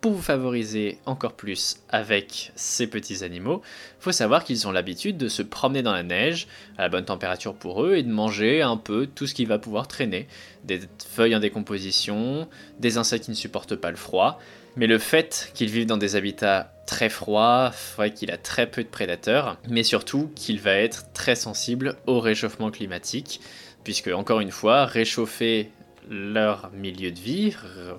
[0.02, 3.62] pour vous favoriser encore plus avec ces petits animaux,
[4.00, 7.56] faut savoir qu'ils ont l'habitude de se promener dans la neige à la bonne température
[7.56, 10.28] pour eux et de manger un peu tout ce qui va pouvoir traîner,
[10.64, 12.48] des feuilles en décomposition,
[12.80, 14.40] des insectes qui ne supportent pas le froid.
[14.78, 18.84] Mais le fait qu'ils vivent dans des habitats très froids ferait qu'il a très peu
[18.84, 23.42] de prédateurs, mais surtout qu'il va être très sensible au réchauffement climatique,
[23.84, 25.72] puisque encore une fois, réchauffer
[26.10, 27.56] leur milieu de vie,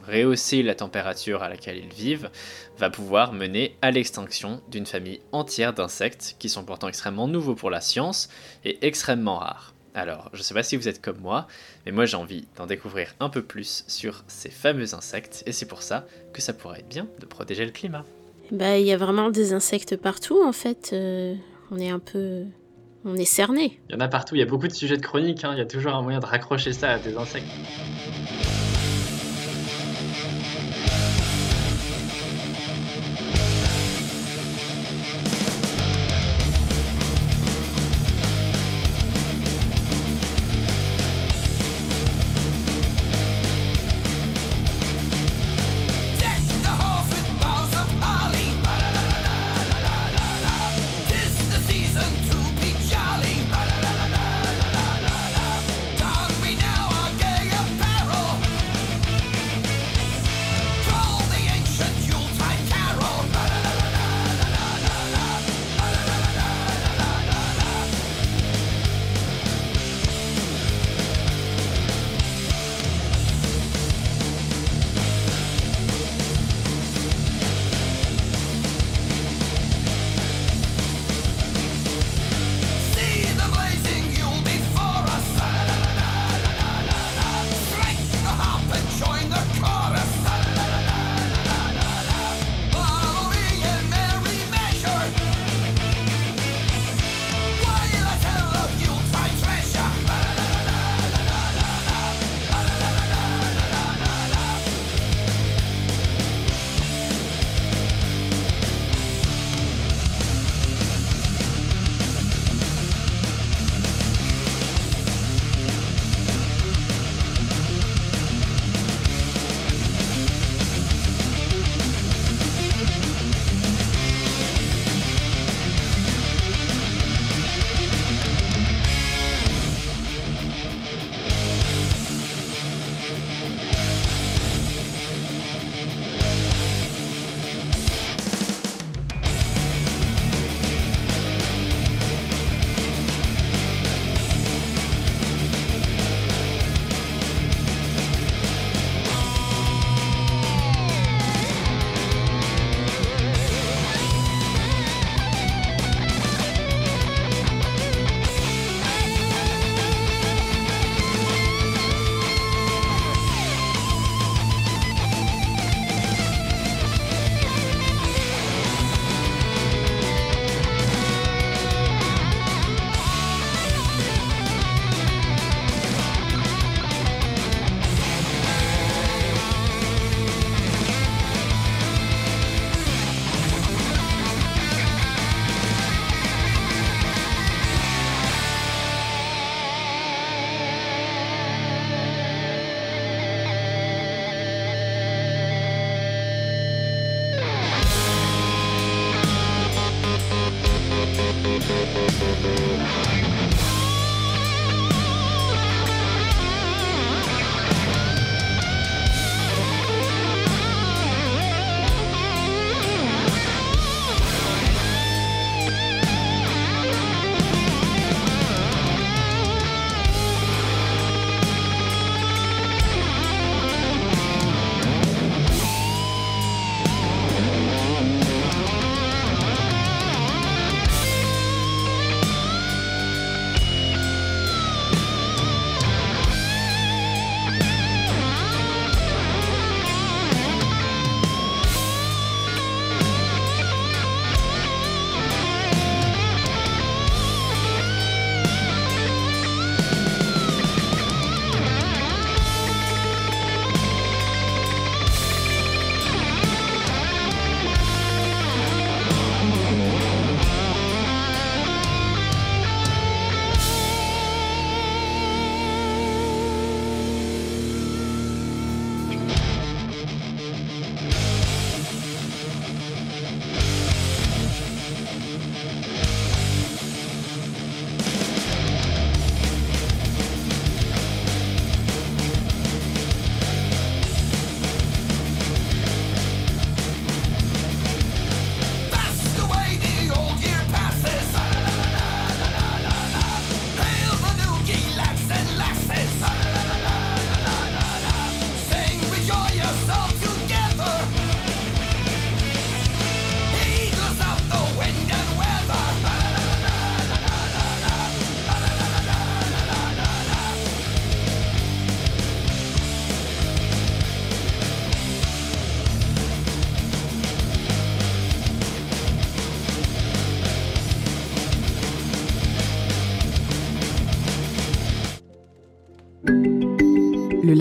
[0.06, 2.30] rehausser la température à laquelle ils vivent,
[2.78, 7.70] va pouvoir mener à l'extinction d'une famille entière d'insectes qui sont pourtant extrêmement nouveaux pour
[7.70, 8.30] la science
[8.64, 9.74] et extrêmement rares.
[9.94, 11.46] Alors, je ne sais pas si vous êtes comme moi,
[11.86, 15.66] mais moi j'ai envie d'en découvrir un peu plus sur ces fameux insectes, et c'est
[15.66, 18.04] pour ça que ça pourrait être bien de protéger le climat.
[18.50, 20.90] Bah, il y a vraiment des insectes partout en fait.
[20.92, 21.34] Euh,
[21.70, 22.44] on est un peu
[23.04, 23.80] on est cerné.
[23.88, 25.50] Il y en a partout, il y a beaucoup de sujets de chronique, hein.
[25.52, 27.46] il y a toujours un moyen de raccrocher ça à des insectes.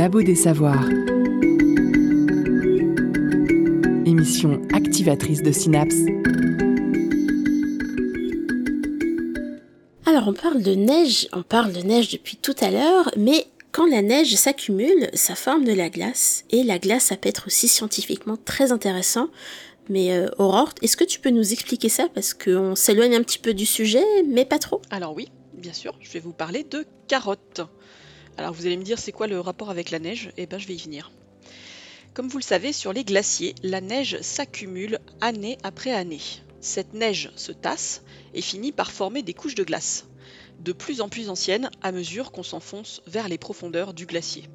[0.07, 0.87] Labo des Savoirs.
[4.05, 6.05] Émission activatrice de synapses.
[10.05, 13.85] Alors on parle de neige, on parle de neige depuis tout à l'heure, mais quand
[13.85, 17.67] la neige s'accumule, ça forme de la glace, et la glace ça peut être aussi
[17.67, 19.27] scientifiquement très intéressant.
[19.89, 22.07] Mais euh, Aurore, est-ce que tu peux nous expliquer ça?
[22.13, 24.81] Parce qu'on s'éloigne un petit peu du sujet, mais pas trop.
[24.89, 27.67] Alors oui, bien sûr, je vais vous parler de carottes.
[28.37, 30.31] Alors vous allez me dire c'est quoi le rapport avec la neige?
[30.37, 31.11] Eh bien je vais y venir.
[32.13, 36.21] Comme vous le savez, sur les glaciers, la neige s'accumule année après année.
[36.61, 40.07] Cette neige se tasse et finit par former des couches de glace,
[40.59, 44.45] de plus en plus anciennes à mesure qu'on s'enfonce vers les profondeurs du glacier.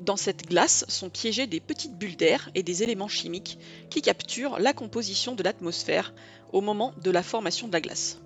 [0.00, 3.58] Dans cette glace sont piégées des petites bulles d'air et des éléments chimiques
[3.90, 6.14] qui capturent la composition de l'atmosphère
[6.52, 8.20] au moment de la formation de la glace.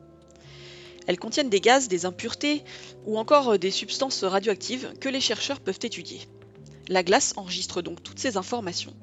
[1.07, 2.65] Elles contiennent des gaz, des impuretés
[3.05, 6.21] ou encore des substances radioactives que les chercheurs peuvent étudier.
[6.89, 8.95] La glace enregistre donc toutes ces informations.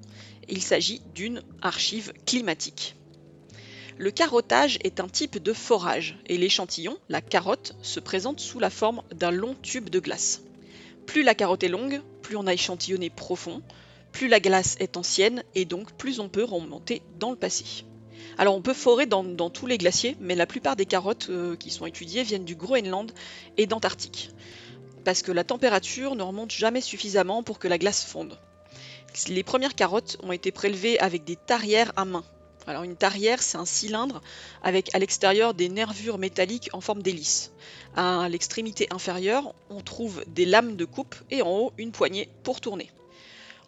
[0.47, 2.95] Il s'agit d'une archive climatique.
[3.97, 8.69] Le carottage est un type de forage et l'échantillon, la carotte, se présente sous la
[8.69, 10.41] forme d'un long tube de glace.
[11.05, 13.61] Plus la carotte est longue, plus on a échantillonné profond,
[14.11, 17.83] plus la glace est ancienne et donc plus on peut remonter dans le passé.
[18.39, 21.69] Alors on peut forer dans, tous les glaciers, mais la plupart des carottes euh, qui
[21.69, 23.11] sont étudiées viennent du Groenland
[23.57, 24.29] et d'Antarctique.
[25.03, 28.39] Parce que la température ne remonte jamais suffisamment pour que la glace fonde.
[29.27, 32.23] Les premières carottes ont été prélevées avec des tarières à main.
[32.65, 34.21] Alors une tarière, c'est un cylindre
[34.63, 37.51] avec à l'extérieur des nervures métalliques en forme d'hélice.
[37.97, 42.61] À l'extrémité inférieure, on trouve des lames de coupe et en haut une poignée pour
[42.61, 42.89] tourner.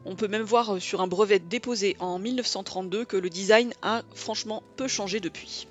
[0.06, 4.02] On peut même voir euh, sur un brevet déposé en 1932 que le design a
[4.16, 5.68] franchement peu changé depuis.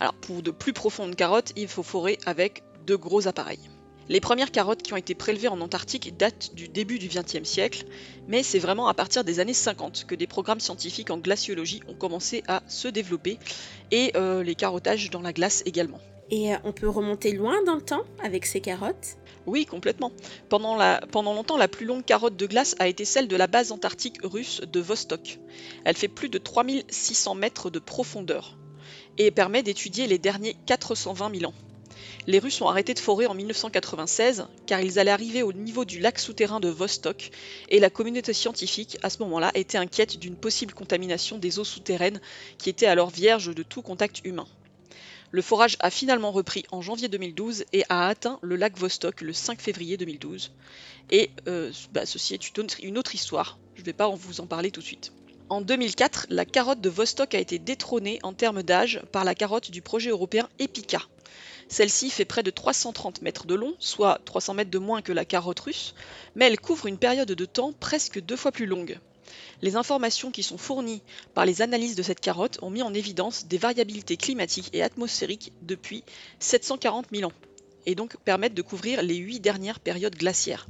[0.00, 3.70] Alors pour de plus profondes carottes, il faut forer avec de gros appareils.
[4.10, 7.84] Les premières carottes qui ont été prélevées en Antarctique datent du début du XXe siècle,
[8.26, 11.94] mais c'est vraiment à partir des années 50 que des programmes scientifiques en glaciologie ont
[11.94, 13.38] commencé à se développer,
[13.92, 16.00] et euh, les carottages dans la glace également.
[16.32, 19.16] Et euh, on peut remonter loin dans le temps avec ces carottes?
[19.46, 20.12] Oui, complètement.
[20.48, 20.76] Pendant,
[21.14, 24.60] longtemps, la plus longue carotte de glace a été celle de la base antarctique russe
[24.60, 25.38] de Vostok.
[25.84, 28.58] Elle fait plus de 3600 mètres de profondeur
[29.18, 31.54] et permet d'étudier les derniers 420 000 ans.
[32.26, 36.00] Les Russes ont arrêté de forer en 1996 car ils allaient arriver au niveau du
[36.00, 37.30] lac souterrain de Vostok
[37.68, 42.20] et la communauté scientifique à ce moment-là était inquiète d'une possible contamination des eaux souterraines
[42.58, 44.46] qui étaient alors vierges de tout contact humain.
[45.32, 49.32] Le forage a finalement repris en janvier 2012 et a atteint le lac Vostok le
[49.32, 50.52] 5 février 2012.
[51.10, 54.70] Et euh, bah, ceci est une autre histoire, je ne vais pas vous en parler
[54.70, 55.12] tout de suite.
[55.48, 59.70] En 2004, la carotte de Vostok a été détrônée en termes d'âge par la carotte
[59.70, 61.02] du projet européen Epica.
[61.68, 65.24] Celle-ci fait près de 330 mètres de long, soit 300 mètres de moins que la
[65.24, 65.94] carotte russe,
[66.34, 68.98] mais elle couvre une période de temps presque deux fois plus longue.
[69.62, 71.02] Les informations qui sont fournies
[71.34, 75.52] par les analyses de cette carotte ont mis en évidence des variabilités climatiques et atmosphériques
[75.62, 76.02] depuis
[76.38, 77.34] 740 000 ans,
[77.84, 80.66] et donc permettent de couvrir les huit dernières périodes glaciaires.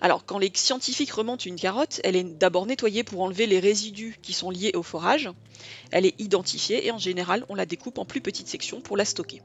[0.00, 4.18] Alors, quand les scientifiques remontent une carotte, elle est d'abord nettoyée pour enlever les résidus
[4.20, 5.30] qui sont liés au forage.
[5.90, 9.04] Elle est identifiée et en général, on la découpe en plus petites sections pour la
[9.04, 9.40] stocker.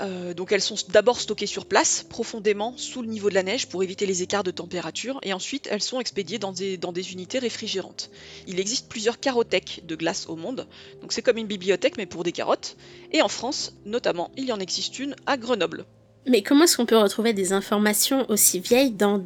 [0.00, 3.68] Euh, donc elles sont d'abord stockées sur place, profondément sous le niveau de la neige
[3.68, 7.12] pour éviter les écarts de température, et ensuite elles sont expédiées dans des, dans des
[7.12, 8.10] unités réfrigérantes.
[8.46, 10.66] Il existe plusieurs carothèques de glace au monde,
[11.00, 12.76] donc c'est comme une bibliothèque mais pour des carottes,
[13.12, 15.84] et en France notamment il y en existe une à Grenoble.
[16.26, 19.24] Mais comment est-ce qu'on peut retrouver des informations aussi vieilles dans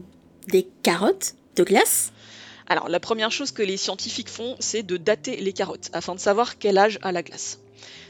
[0.49, 2.13] des carottes de glace?
[2.67, 6.21] Alors la première chose que les scientifiques font, c'est de dater les carottes afin de
[6.21, 7.59] savoir quel âge a la glace.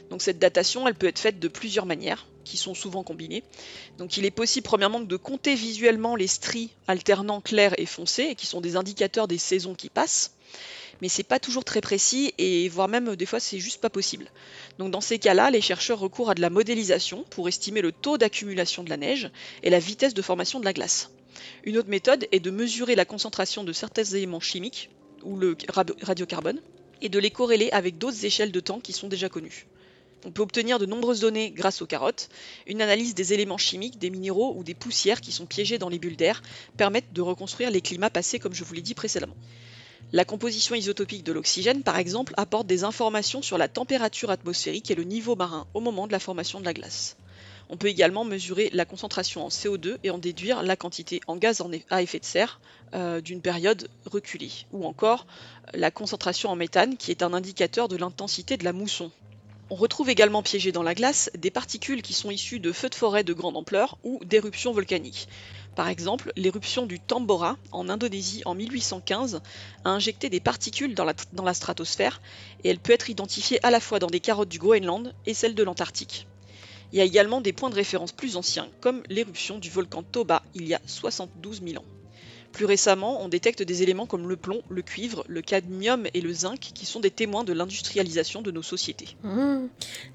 [0.09, 3.43] Donc cette datation, elle peut être faite de plusieurs manières, qui sont souvent combinées.
[3.97, 8.35] Donc il est possible premièrement de compter visuellement les stries alternant clair et foncé, et
[8.35, 10.35] qui sont des indicateurs des saisons qui passent.
[11.01, 14.31] Mais c'est pas toujours très précis et voire même des fois c'est juste pas possible.
[14.77, 18.17] Donc dans ces cas-là, les chercheurs recourent à de la modélisation pour estimer le taux
[18.17, 19.29] d'accumulation de la neige
[19.63, 21.11] et la vitesse de formation de la glace.
[21.63, 24.89] Une autre méthode est de mesurer la concentration de certains éléments chimiques,
[25.23, 26.61] ou le radiocarbone,
[27.01, 29.65] et de les corréler avec d'autres échelles de temps qui sont déjà connues.
[30.25, 32.29] On peut obtenir de nombreuses données grâce aux carottes.
[32.67, 35.99] Une analyse des éléments chimiques, des minéraux ou des poussières qui sont piégés dans les
[35.99, 36.41] bulles d'air
[36.77, 39.35] permettent de reconstruire les climats passés comme je vous l'ai dit précédemment.
[40.13, 44.95] La composition isotopique de l'oxygène, par exemple, apporte des informations sur la température atmosphérique et
[44.95, 47.17] le niveau marin au moment de la formation de la glace.
[47.69, 51.63] On peut également mesurer la concentration en CO2 et en déduire la quantité en gaz
[51.89, 52.59] à effet de serre
[52.93, 55.25] euh, d'une période reculée, ou encore
[55.73, 59.11] la concentration en méthane qui est un indicateur de l'intensité de la mousson
[59.69, 62.95] On retrouve également piégées dans la glace des particules qui sont issues de feux de
[62.95, 65.27] forêt de grande ampleur ou d'éruptions volcaniques.
[65.75, 69.41] Par exemple, l'éruption du Tambora en Indonésie en 1815
[69.85, 72.21] a injecté des particules dans la, stratosphère
[72.63, 75.55] et elle peut être identifiée à la fois dans des carottes du Groenland et celles
[75.55, 76.27] de l'Antarctique.
[76.91, 80.43] Il y a également des points de référence plus anciens, comme l'éruption du volcan Toba
[80.53, 81.85] il y a 72 000 ans.
[82.53, 86.31] Plus récemment, on détecte des éléments comme le plomb, le cuivre, le cadmium et le
[86.31, 89.17] zinc qui sont des témoins de l'industrialisation de nos sociétés.
[89.23, 89.65] Mmh.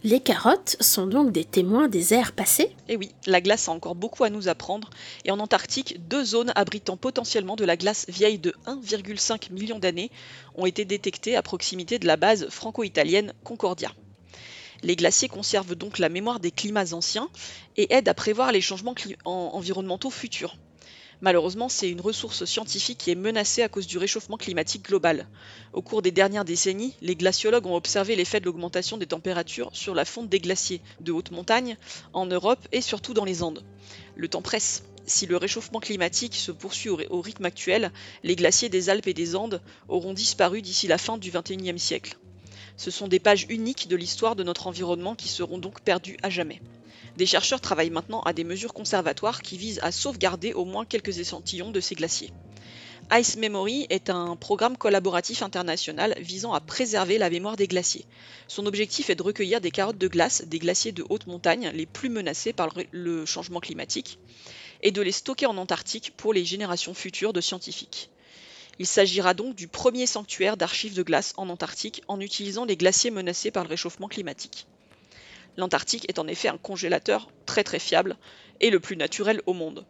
[0.05, 2.71] Les carottes sont donc des témoins des ères passées?
[2.89, 4.91] Et oui, la glace a encore beaucoup à nous apprendre,
[5.25, 10.13] et en Antarctique, deux zones abritant potentiellement de la glace vieille de 1,5 million d'années
[10.55, 13.93] ont été détectées à proximité de la base franco-italienne Concordia.
[14.85, 17.29] Les glaciers conservent donc la mémoire des climats anciens
[17.77, 20.57] et aident à prévoir les changements environnementaux futurs.
[21.21, 25.27] Malheureusement, c'est une ressource scientifique qui est menacée à cause du réchauffement climatique global.
[25.73, 29.95] Au cours des dernières décennies, les glaciologues ont observé l'effet de l'augmentation des températures sur
[29.97, 31.77] la fonte des glaciers de haute montagne
[32.13, 33.65] en Europe et surtout dans les Andes.
[34.15, 34.85] Le temps presse.
[35.07, 37.93] Si le réchauffement climatique se poursuit au rythme actuel,
[38.23, 42.19] les glaciers des Alpes et des Andes auront disparu d'ici la fin du XXIe siècle.
[42.77, 46.31] Ce sont des pages uniques de l'histoire de notre environnement qui seront donc perdues à
[46.31, 46.61] jamais.
[47.17, 51.19] Des chercheurs travaillent maintenant à des mesures conservatoires qui visent à sauvegarder au moins quelques
[51.19, 52.33] échantillons de ces glaciers.
[53.13, 58.05] Ice Memory est un programme collaboratif international visant à préserver la mémoire des glaciers.
[58.49, 61.87] Son objectif est de recueillir des carottes de glace des glaciers de haute montagne les
[61.87, 64.19] plus menacés par le changement climatique
[64.83, 68.11] et de les stocker en Antarctique pour les générations futures de scientifiques.
[68.79, 73.11] Il s'agira donc du premier sanctuaire d'archives de glace en Antarctique en utilisant les glaciers
[73.11, 74.67] menacés par le réchauffement climatique.
[75.59, 78.17] L'Antarctique est en effet un congélateur très très fiable
[78.61, 79.85] et le plus naturel au monde.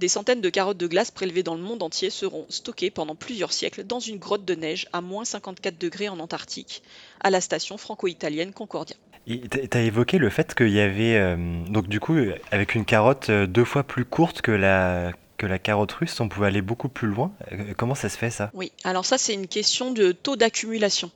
[0.00, 3.52] Des centaines de carottes de glace prélevées dans le monde entier seront stockées pendant plusieurs
[3.52, 6.82] siècles dans une grotte de neige à moins 54 degrés en Antarctique,
[7.20, 8.96] à la station franco-italienne Concordia.
[9.26, 11.36] Tu as évoqué le fait qu'il y avait, euh,
[11.68, 12.16] donc du coup,
[12.50, 16.28] avec une carotte euh, deux fois plus courte que la, que la carotte russe, on
[16.28, 17.32] pouvait aller beaucoup plus loin.
[17.50, 18.52] Euh, comment ça se fait ça?
[18.54, 21.10] Oui, alors ça c'est une question de taux d'accumulation.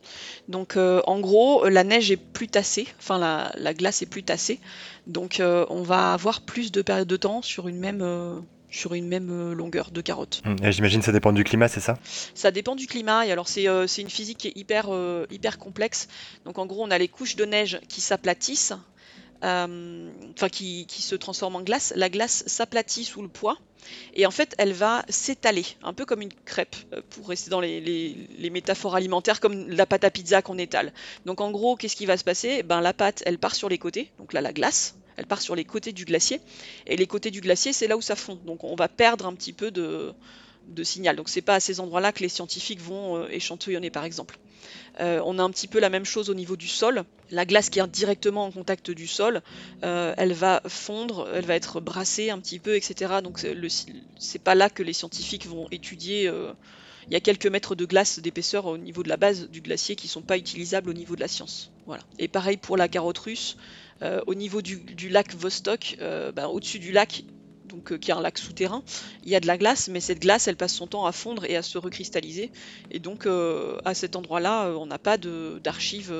[0.49, 4.59] Donc euh, en gros, la neige est plus tassée, enfin la, glace est plus tassée,
[5.07, 8.05] donc euh, on va avoir plus de périodes de temps sur une même,
[8.69, 10.43] sur une même longueur de carotte.
[10.45, 11.97] Hum, J'imagine ça dépend du climat, c'est ça?
[12.35, 14.89] Ça dépend du climat, et alors c'est une physique qui est hyper,
[15.31, 16.09] hyper complexe.
[16.45, 18.75] Donc en gros, on a les couches de neige qui s'aplatissent,
[19.43, 21.93] enfin qui, se transforment en glace.
[21.97, 23.59] La glace s'aplatit sous le poids
[24.15, 27.61] et en fait, elle va s'étaler, un peu comme une crêpe, euh, pour rester dans
[27.61, 30.93] les, métaphores alimentaires, comme la pâte à pizza qu'on étale.
[31.25, 32.63] Donc en gros, qu'est-ce qui va se passer?
[32.63, 35.55] Ben, La pâte, elle part sur les côtés, donc là, la glace, elle part sur
[35.55, 36.41] les côtés du glacier.
[36.87, 38.39] Et les côtés du glacier, c'est là où ça fond.
[38.45, 40.13] Donc on va perdre un petit peu de,
[40.69, 41.17] de signal.
[41.17, 44.39] Donc c'est pas à ces endroits-là que les scientifiques vont euh, échantillonner, par exemple.
[45.01, 47.05] Euh, on a un petit peu la même chose au niveau du sol.
[47.31, 49.43] La glace qui est directement en contact du sol,
[49.85, 53.15] euh, elle va fondre, elle va être brassée un petit peu, etc.
[53.23, 53.45] Donc
[54.19, 56.29] c'est pas là que les scientifiques vont étudier.
[56.29, 56.53] Euh,
[57.09, 59.95] il y a quelques mètres de glace d'épaisseur au niveau de la base du glacier
[59.95, 61.71] qui sont pas utilisables au niveau de la science.
[62.19, 63.57] Et pareil pour la carotte russe.
[64.27, 67.23] au niveau du, lac Vostok, ben, au-dessus du lac,
[67.77, 68.83] donc euh, qui est un lac souterrain,
[69.25, 71.45] il y a de la glace, mais cette glace, elle passe son temps à fondre
[71.45, 72.51] et à se recristalliser.
[72.91, 76.15] Et donc, euh, à cet endroit-là, euh, on n'a pas d'archives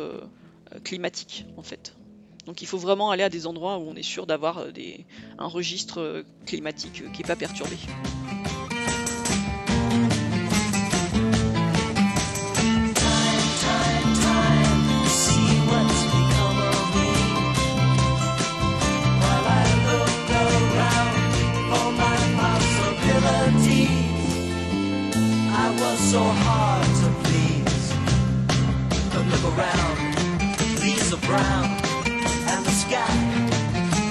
[0.85, 1.97] climatiques, en fait.
[2.45, 4.67] Donc, il faut vraiment aller à des endroits où on est sûr d'avoir
[5.39, 7.77] un registre climatique qui n'est pas perturbé.
[26.07, 27.85] So hard to please.
[29.11, 29.99] But look around,
[30.81, 31.67] leaves are brown,
[32.47, 33.17] and the sky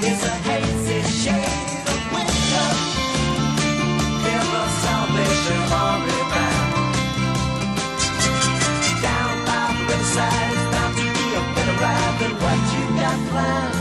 [0.04, 2.68] is a hazy shade of winter.
[4.28, 6.72] Hear the Salvation Army band.
[9.08, 13.20] Down by the riverside, it's bound to be a better ride than what you got
[13.32, 13.76] planned.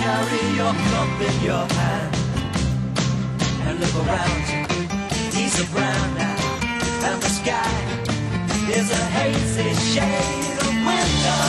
[0.00, 2.12] Carry your cup in your hand
[3.66, 4.42] and look around.
[5.30, 6.29] These are brown now
[7.02, 7.72] and the sky
[8.78, 11.42] is a hazy shade of winter.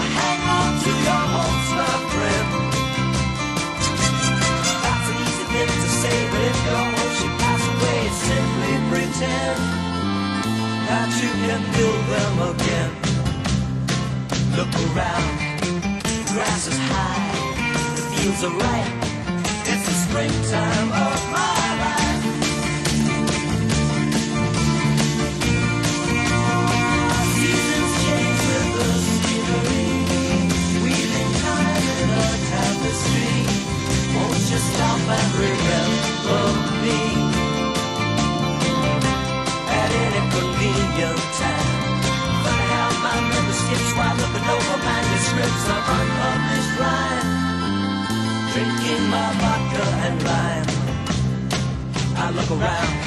[0.00, 2.48] I hang on to your hopes, my friend.
[4.84, 9.58] That's an easy thing to say, but if your hopes should pass away, simply pretend
[10.88, 12.90] that you can build them again.
[14.56, 15.34] Look around,
[16.32, 17.30] grass is high,
[17.96, 18.94] the fields are ripe.
[19.70, 21.79] It's the springtime of my
[35.12, 35.30] and
[36.82, 37.00] me
[39.80, 41.70] at any convenient time.
[42.44, 42.60] My
[43.98, 47.28] while looking over manuscripts of unpublished rhyme,
[48.52, 50.68] drinking my vodka and lime.
[52.16, 52.99] I look around.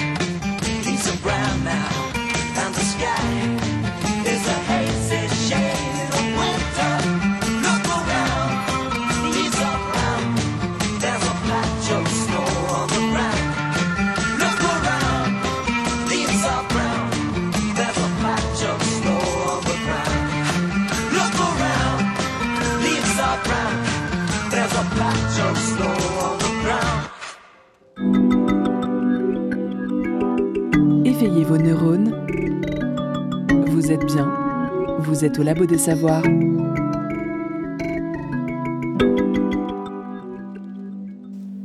[35.23, 36.23] Vous êtes au Labo des Savoirs.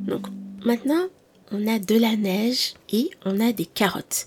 [0.06, 0.28] Donc
[0.64, 1.09] maintenant,
[1.50, 4.26] on a de la neige et on a des carottes.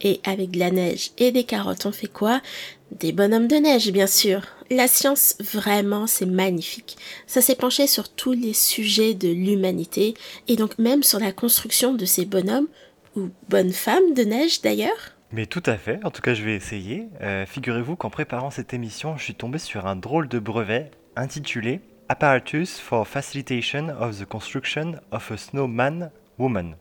[0.00, 2.42] Et avec de la neige et des carottes, on fait quoi?
[2.90, 4.40] Des bonhommes de neige, bien sûr.
[4.72, 6.96] La science, vraiment, c'est magnifique.
[7.28, 10.14] Ça s'est penché sur tous les sujets de l'humanité,
[10.48, 12.66] et donc même sur la construction de ces bonhommes,
[13.14, 15.13] ou bonnes femmes de neige d'ailleurs.
[15.34, 17.08] Mais tout à fait, en tout cas je vais essayer.
[17.20, 21.80] Euh, Figurez-vous qu'en préparant cette émission, je suis tombé sur un drôle de brevet intitulé
[22.08, 26.76] Apparatus for Facilitation of the Construction of a Snowman Woman.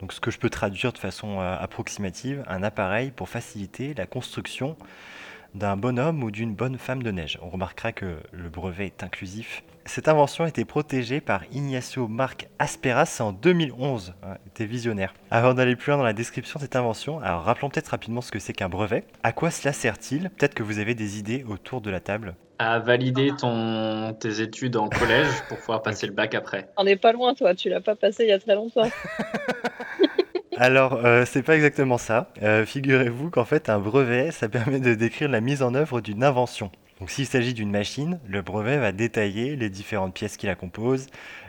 [0.00, 4.06] Donc ce que je peux traduire de façon euh, approximative, un appareil pour faciliter la
[4.06, 4.78] construction
[5.54, 7.38] d'un bonhomme ou d'une bonne femme de neige.
[7.42, 9.62] On remarquera que le brevet est inclusif.
[9.88, 14.12] Cette invention a été protégée par Ignacio Marc Asperas en 2011.
[14.22, 15.14] Hein, il était visionnaire.
[15.30, 18.30] Avant d'aller plus loin dans la description de cette invention, alors rappelons peut-être rapidement ce
[18.30, 19.04] que c'est qu'un brevet.
[19.22, 20.28] À quoi cela sert-il?
[20.28, 22.34] Peut-être que vous avez des idées autour de la table?
[22.58, 26.68] À valider ton, tes études en collège pour pouvoir passer le bac après.
[26.76, 27.54] On n'est pas loin, toi.
[27.54, 28.90] Tu l'as pas passé il y a très longtemps.
[30.58, 32.30] Alors, euh, c'est pas exactement ça.
[32.42, 36.22] Euh, Figurez-vous qu'en fait, un brevet, ça permet de décrire la mise en œuvre d'une
[36.22, 36.70] invention.
[36.98, 41.06] Donc, s'il s'agit d'une machine, le brevet va détailler les différentes pièces qui la composent,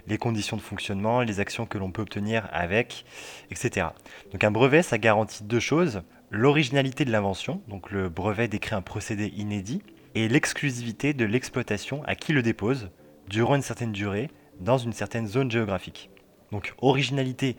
[0.07, 3.05] les conditions de fonctionnement, les actions que l'on peut obtenir avec,
[3.49, 3.87] etc.
[4.31, 8.81] Donc, un brevet, ça garantit deux choses l'originalité de l'invention, donc le brevet décrit un
[8.81, 9.81] procédé inédit,
[10.15, 12.89] et l'exclusivité de l'exploitation à qui le dépose,
[13.27, 14.29] durant une certaine durée,
[14.59, 16.09] dans une certaine zone géographique.
[16.51, 17.55] Donc, originalité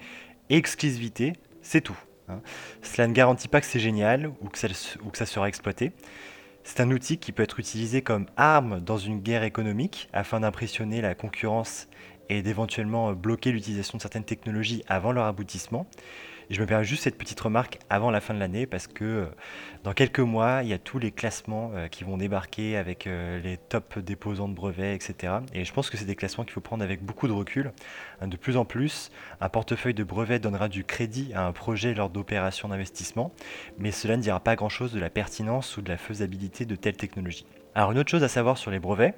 [0.51, 1.32] et exclusivité,
[1.62, 1.97] c'est tout.
[2.28, 2.41] hein.
[2.82, 4.68] Cela ne garantit pas que c'est génial ou que, ça,
[5.05, 5.93] ou que ça sera exploité.
[6.62, 11.00] C'est un outil qui peut être utilisé comme arme dans une guerre économique afin d'impressionner
[11.00, 11.88] la concurrence
[12.28, 15.86] et d'éventuellement bloquer l'utilisation de certaines technologies avant leur aboutissement.
[16.51, 19.26] Je me permets juste cette petite remarque avant la fin de l'année parce que euh,
[19.84, 23.38] dans quelques mois, il y a tous les classements euh, qui vont débarquer avec euh,
[23.40, 25.34] les top déposants de brevets, etc.
[25.55, 27.70] Et je pense que c'est des classements qu'il faut prendre avec beaucoup de recul.
[28.20, 31.94] Hein, De plus en plus, un portefeuille de brevets donnera du crédit à un projet
[31.94, 33.32] lors d'opérations d'investissement,
[33.78, 36.96] mais cela ne dira pas grand-chose de la pertinence ou de la faisabilité de telle
[36.96, 37.46] technologie.
[37.76, 39.14] Alors une autre chose à savoir sur les brevets,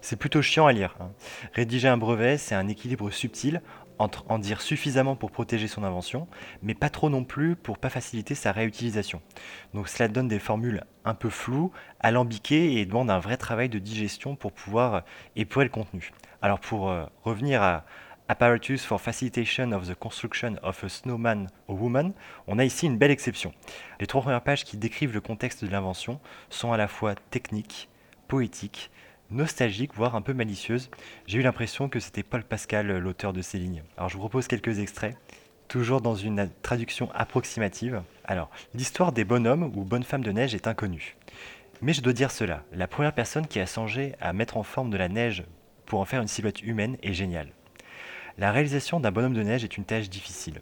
[0.00, 0.94] c'est plutôt chiant à lire.
[1.00, 1.10] hein.
[1.54, 3.60] Rédiger un brevet, c'est un équilibre subtil
[3.98, 6.28] en dire suffisamment pour protéger son invention,
[6.62, 9.22] mais pas trop non plus pour pas faciliter sa réutilisation.
[9.74, 13.78] Donc cela donne des formules un peu floues, alambiquées et demande un vrai travail de
[13.78, 15.02] digestion pour pouvoir
[15.34, 16.12] épurer le contenu.
[16.42, 17.84] Alors pour euh, revenir à
[18.28, 22.12] Apparatus for Facilitation of the Construction of a Snowman or Woman,
[22.48, 23.52] on a ici une belle exception.
[24.00, 26.18] Les trois premières pages qui décrivent le contexte de l'invention
[26.50, 27.88] sont à la fois techniques,
[28.26, 28.90] poétiques,
[29.30, 30.90] nostalgiques, voire un peu malicieuses.
[31.26, 33.82] J'ai eu l'impression que c'était Paul Pascal euh, l'auteur de ces lignes.
[33.96, 35.16] Alors je vous propose quelques extraits,
[35.68, 38.02] toujours dans une traduction approximative.
[38.24, 41.16] Alors, l'histoire des bonhommes ou bonnes femmes de neige est inconnue.
[41.82, 44.90] Mais je dois dire cela, la première personne qui a songé à mettre en forme
[44.90, 45.44] de la neige
[45.84, 47.50] pour en faire une silhouette humaine est géniale.
[48.38, 50.60] La réalisation d'un bonhomme de neige est une tâche difficile.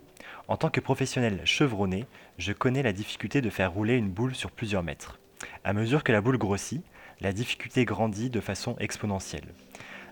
[0.49, 2.07] En tant que professionnel chevronné,
[2.39, 5.19] je connais la difficulté de faire rouler une boule sur plusieurs mètres.
[5.65, 6.85] À mesure que la boule grossit,
[7.21, 9.55] la difficulté grandit de façon exponentielle.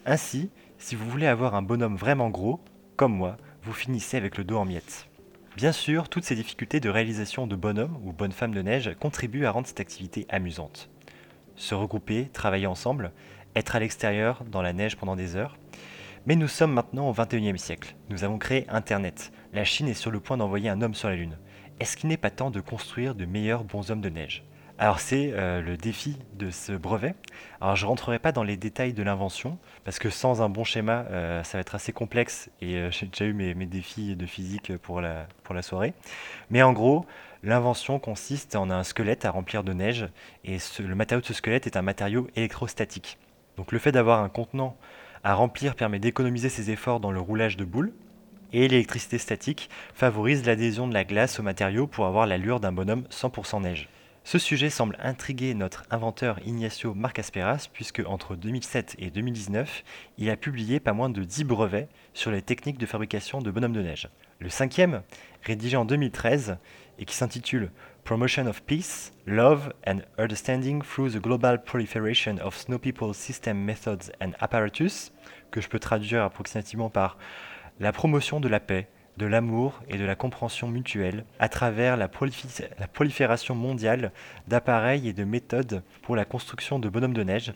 [0.07, 2.61] Ainsi, si vous voulez avoir un bonhomme vraiment gros,
[2.97, 5.07] comme moi, vous finissez avec le dos en miettes.
[5.57, 9.45] Bien sûr, toutes ces difficultés de réalisation de bonhommes ou bonnes femmes de neige contribuent
[9.45, 10.89] à rendre cette activité amusante.
[11.57, 13.13] Se regrouper, travailler ensemble,
[13.55, 15.59] être à l'extérieur dans la neige pendant des heures.
[16.27, 17.95] Mais nous sommes maintenant au 21e siècle.
[18.09, 19.33] Nous avons créé Internet.
[19.53, 21.37] La Chine est sur le point d'envoyer un homme sur la Lune.
[21.81, 24.45] Est-ce qu'il n'est pas temps de construire de meilleurs bonshommes de neige?
[24.79, 27.15] Alors c'est euh, le défi de ce brevet.
[27.61, 31.05] Alors je rentrerai pas dans les détails de l'invention parce que sans un bon schéma,
[31.11, 34.77] euh, ça va être assez complexe et euh, j'ai déjà eu mes, défis de physique
[34.79, 35.27] pour la,
[35.63, 35.95] soirée.
[36.51, 37.07] Mais en gros,
[37.43, 40.09] l'invention consiste en un squelette à remplir de neige
[40.45, 43.19] et le matériau de ce squelette est un matériau électrostatique.
[43.57, 44.77] Donc le fait d'avoir un contenant
[45.23, 47.93] à remplir permet d'économiser ses efforts dans le roulage de boules
[48.53, 53.05] et l'électricité statique favorise l'adhésion de la glace au matériau pour avoir l'allure d'un bonhomme
[53.11, 53.89] 100% neige.
[54.25, 59.83] Ce sujet semble intriguer notre inventeur Ignacio Marcasperas puisque entre 2007 et 2019,
[60.17, 63.73] il a publié pas moins de 10 brevets sur les techniques de fabrication de bonhommes
[63.73, 64.09] de neige.
[64.39, 65.03] Le cinquième,
[65.43, 66.57] rédigé en 2013
[67.01, 67.73] et qui s'intitule
[68.05, 74.13] Promotion of Peace, Love and Understanding through the Global Proliferation of Snow People System Methods
[74.21, 75.13] and Apparatus,
[75.51, 77.19] que je peux traduire approximativement par
[77.81, 82.09] la promotion de la paix, de l'amour et de la compréhension mutuelle à travers la,
[82.09, 84.13] prolifération mondiale
[84.49, 87.53] d'appareils et de méthodes pour la construction de bonhommes de neige,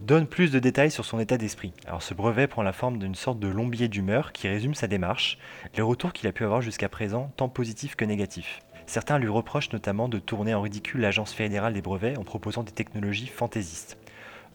[0.00, 1.72] donne plus de détails sur son état d'esprit.
[1.86, 4.86] Alors ce brevet prend la forme d'une sorte de long billet d'humeur qui résume sa
[4.86, 5.38] démarche,
[5.74, 8.60] les retours qu'il a pu avoir jusqu'à présent, tant positifs que négatifs.
[8.86, 12.72] Certains lui reprochent notamment de tourner en ridicule l'Agence fédérale des brevets en proposant des
[12.72, 13.98] technologies fantaisistes.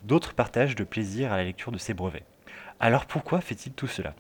[0.03, 2.23] D'autres partagent le plaisir à la lecture de ces brevets.
[2.79, 4.15] Alors pourquoi fait-il tout cela?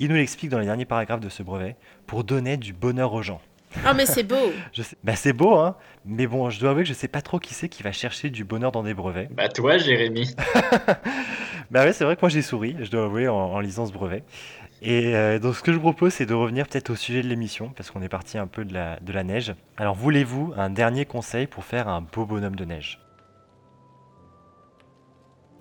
[0.00, 1.76] Il nous l'explique dans les derniers paragraphes de ce brevet,
[2.08, 3.40] pour donner du bonheur aux gens.
[3.86, 4.34] Oh, mais c'est beau
[4.72, 7.22] Je sais- Bah c'est beau, hein Mais bon, je dois avouer que je sais pas
[7.22, 9.28] trop qui c'est qui va chercher du bonheur dans des brevets.
[9.32, 10.34] Bah toi, Jérémy.
[11.70, 13.92] Bah ouais, c'est vrai que moi j'ai souri, je dois avouer, en, en lisant ce
[13.92, 14.24] brevet.
[14.82, 17.28] Et euh, donc ce que je vous propose, c'est de revenir peut-être au sujet de
[17.28, 19.54] l'émission, parce qu'on est parti un peu de la, de la neige.
[19.76, 22.98] Alors voulez-vous un dernier conseil pour faire un beau bonhomme de neige?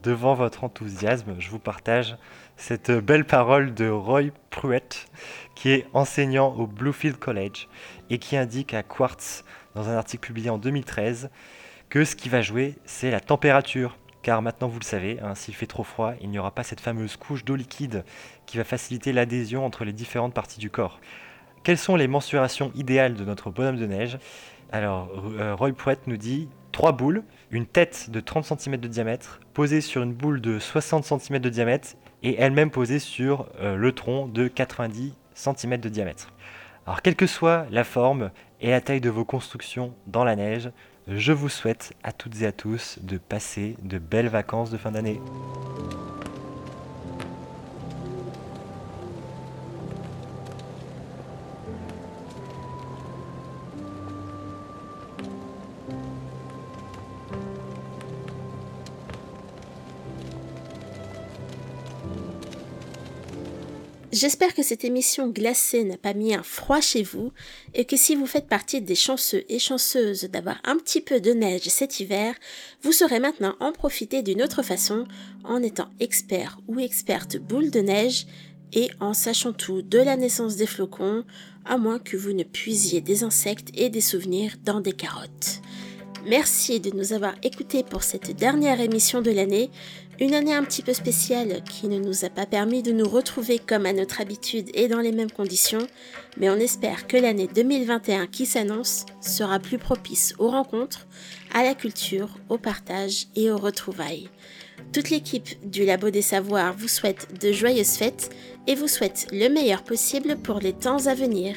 [0.02, 2.16] Devant votre enthousiasme, je vous partage
[2.60, 5.08] cette belle parole de Roy Pruitt,
[5.56, 7.70] qui est enseignant au Bluefield College
[8.10, 9.46] et qui indique à Quartz,
[9.76, 11.30] dans un article publié en 2013,
[11.88, 13.98] que ce qui va jouer, c'est la température.
[14.22, 16.82] Car maintenant, vous le savez, hein, s'il fait trop froid, il n'y aura pas cette
[16.82, 18.04] fameuse couche d'eau liquide
[18.46, 21.00] qui va faciliter l'adhésion entre les différentes parties du corps.
[21.64, 24.20] Quelles sont les mensurations idéales de notre bonhomme de neige?
[24.74, 29.40] Alors, euh, Roy Pruitt nous dit trois boules, une tête de 30 cm de diamètre,
[29.54, 33.92] posée sur une boule de 60 cm de diamètre et elle-même posée sur euh, le
[33.94, 36.32] tronc de 90 cm de diamètre.
[36.86, 40.72] Alors, quelle que soit la forme et la taille de vos constructions dans la neige,
[41.08, 44.92] je vous souhaite à toutes et à tous de passer de belles vacances de fin
[44.92, 45.20] d'année.
[64.12, 67.32] J'espère que cette émission glacée n'a pas mis un froid chez vous
[67.76, 71.32] et que si vous faites partie des chanceux et chanceuses d'avoir un petit peu de
[71.32, 72.34] neige cet hiver,
[72.82, 75.06] vous saurez maintenant en profiter d'une autre façon
[75.44, 78.26] en étant expert ou experte boule de neige
[78.74, 81.24] et en sachant tout de la naissance des flocons,
[81.66, 85.62] à moins que vous ne puisiez des insectes et des souvenirs dans des carottes.
[86.26, 89.70] Merci de nous avoir écoutés pour cette dernière émission de l'année,
[90.20, 93.58] une année un petit peu spéciale qui ne nous a pas permis de nous retrouver
[93.58, 95.88] comme à notre habitude et dans les mêmes conditions,
[96.38, 101.08] mais on espère que l'année 2021 qui s'annonce sera plus propice aux rencontres,
[101.54, 104.30] à la culture, au partage et aux retrouvailles.
[104.92, 108.30] Toute l'équipe du Labo des Savoirs vous souhaite de joyeuses fêtes
[108.68, 111.56] et vous souhaite le meilleur possible pour les temps à venir.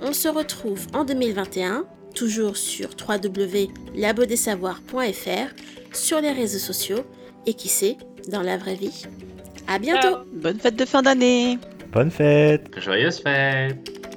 [0.00, 5.54] On se retrouve en 2021, toujours sur www.labodesavoirs.fr,
[5.92, 7.04] sur les réseaux sociaux
[7.46, 7.96] et qui sait,
[8.28, 9.06] dans la vraie vie.
[9.66, 10.18] À bientôt!
[10.32, 11.58] Bonne fête de fin d'année
[11.92, 14.09] Bonne fête Joyeuse fête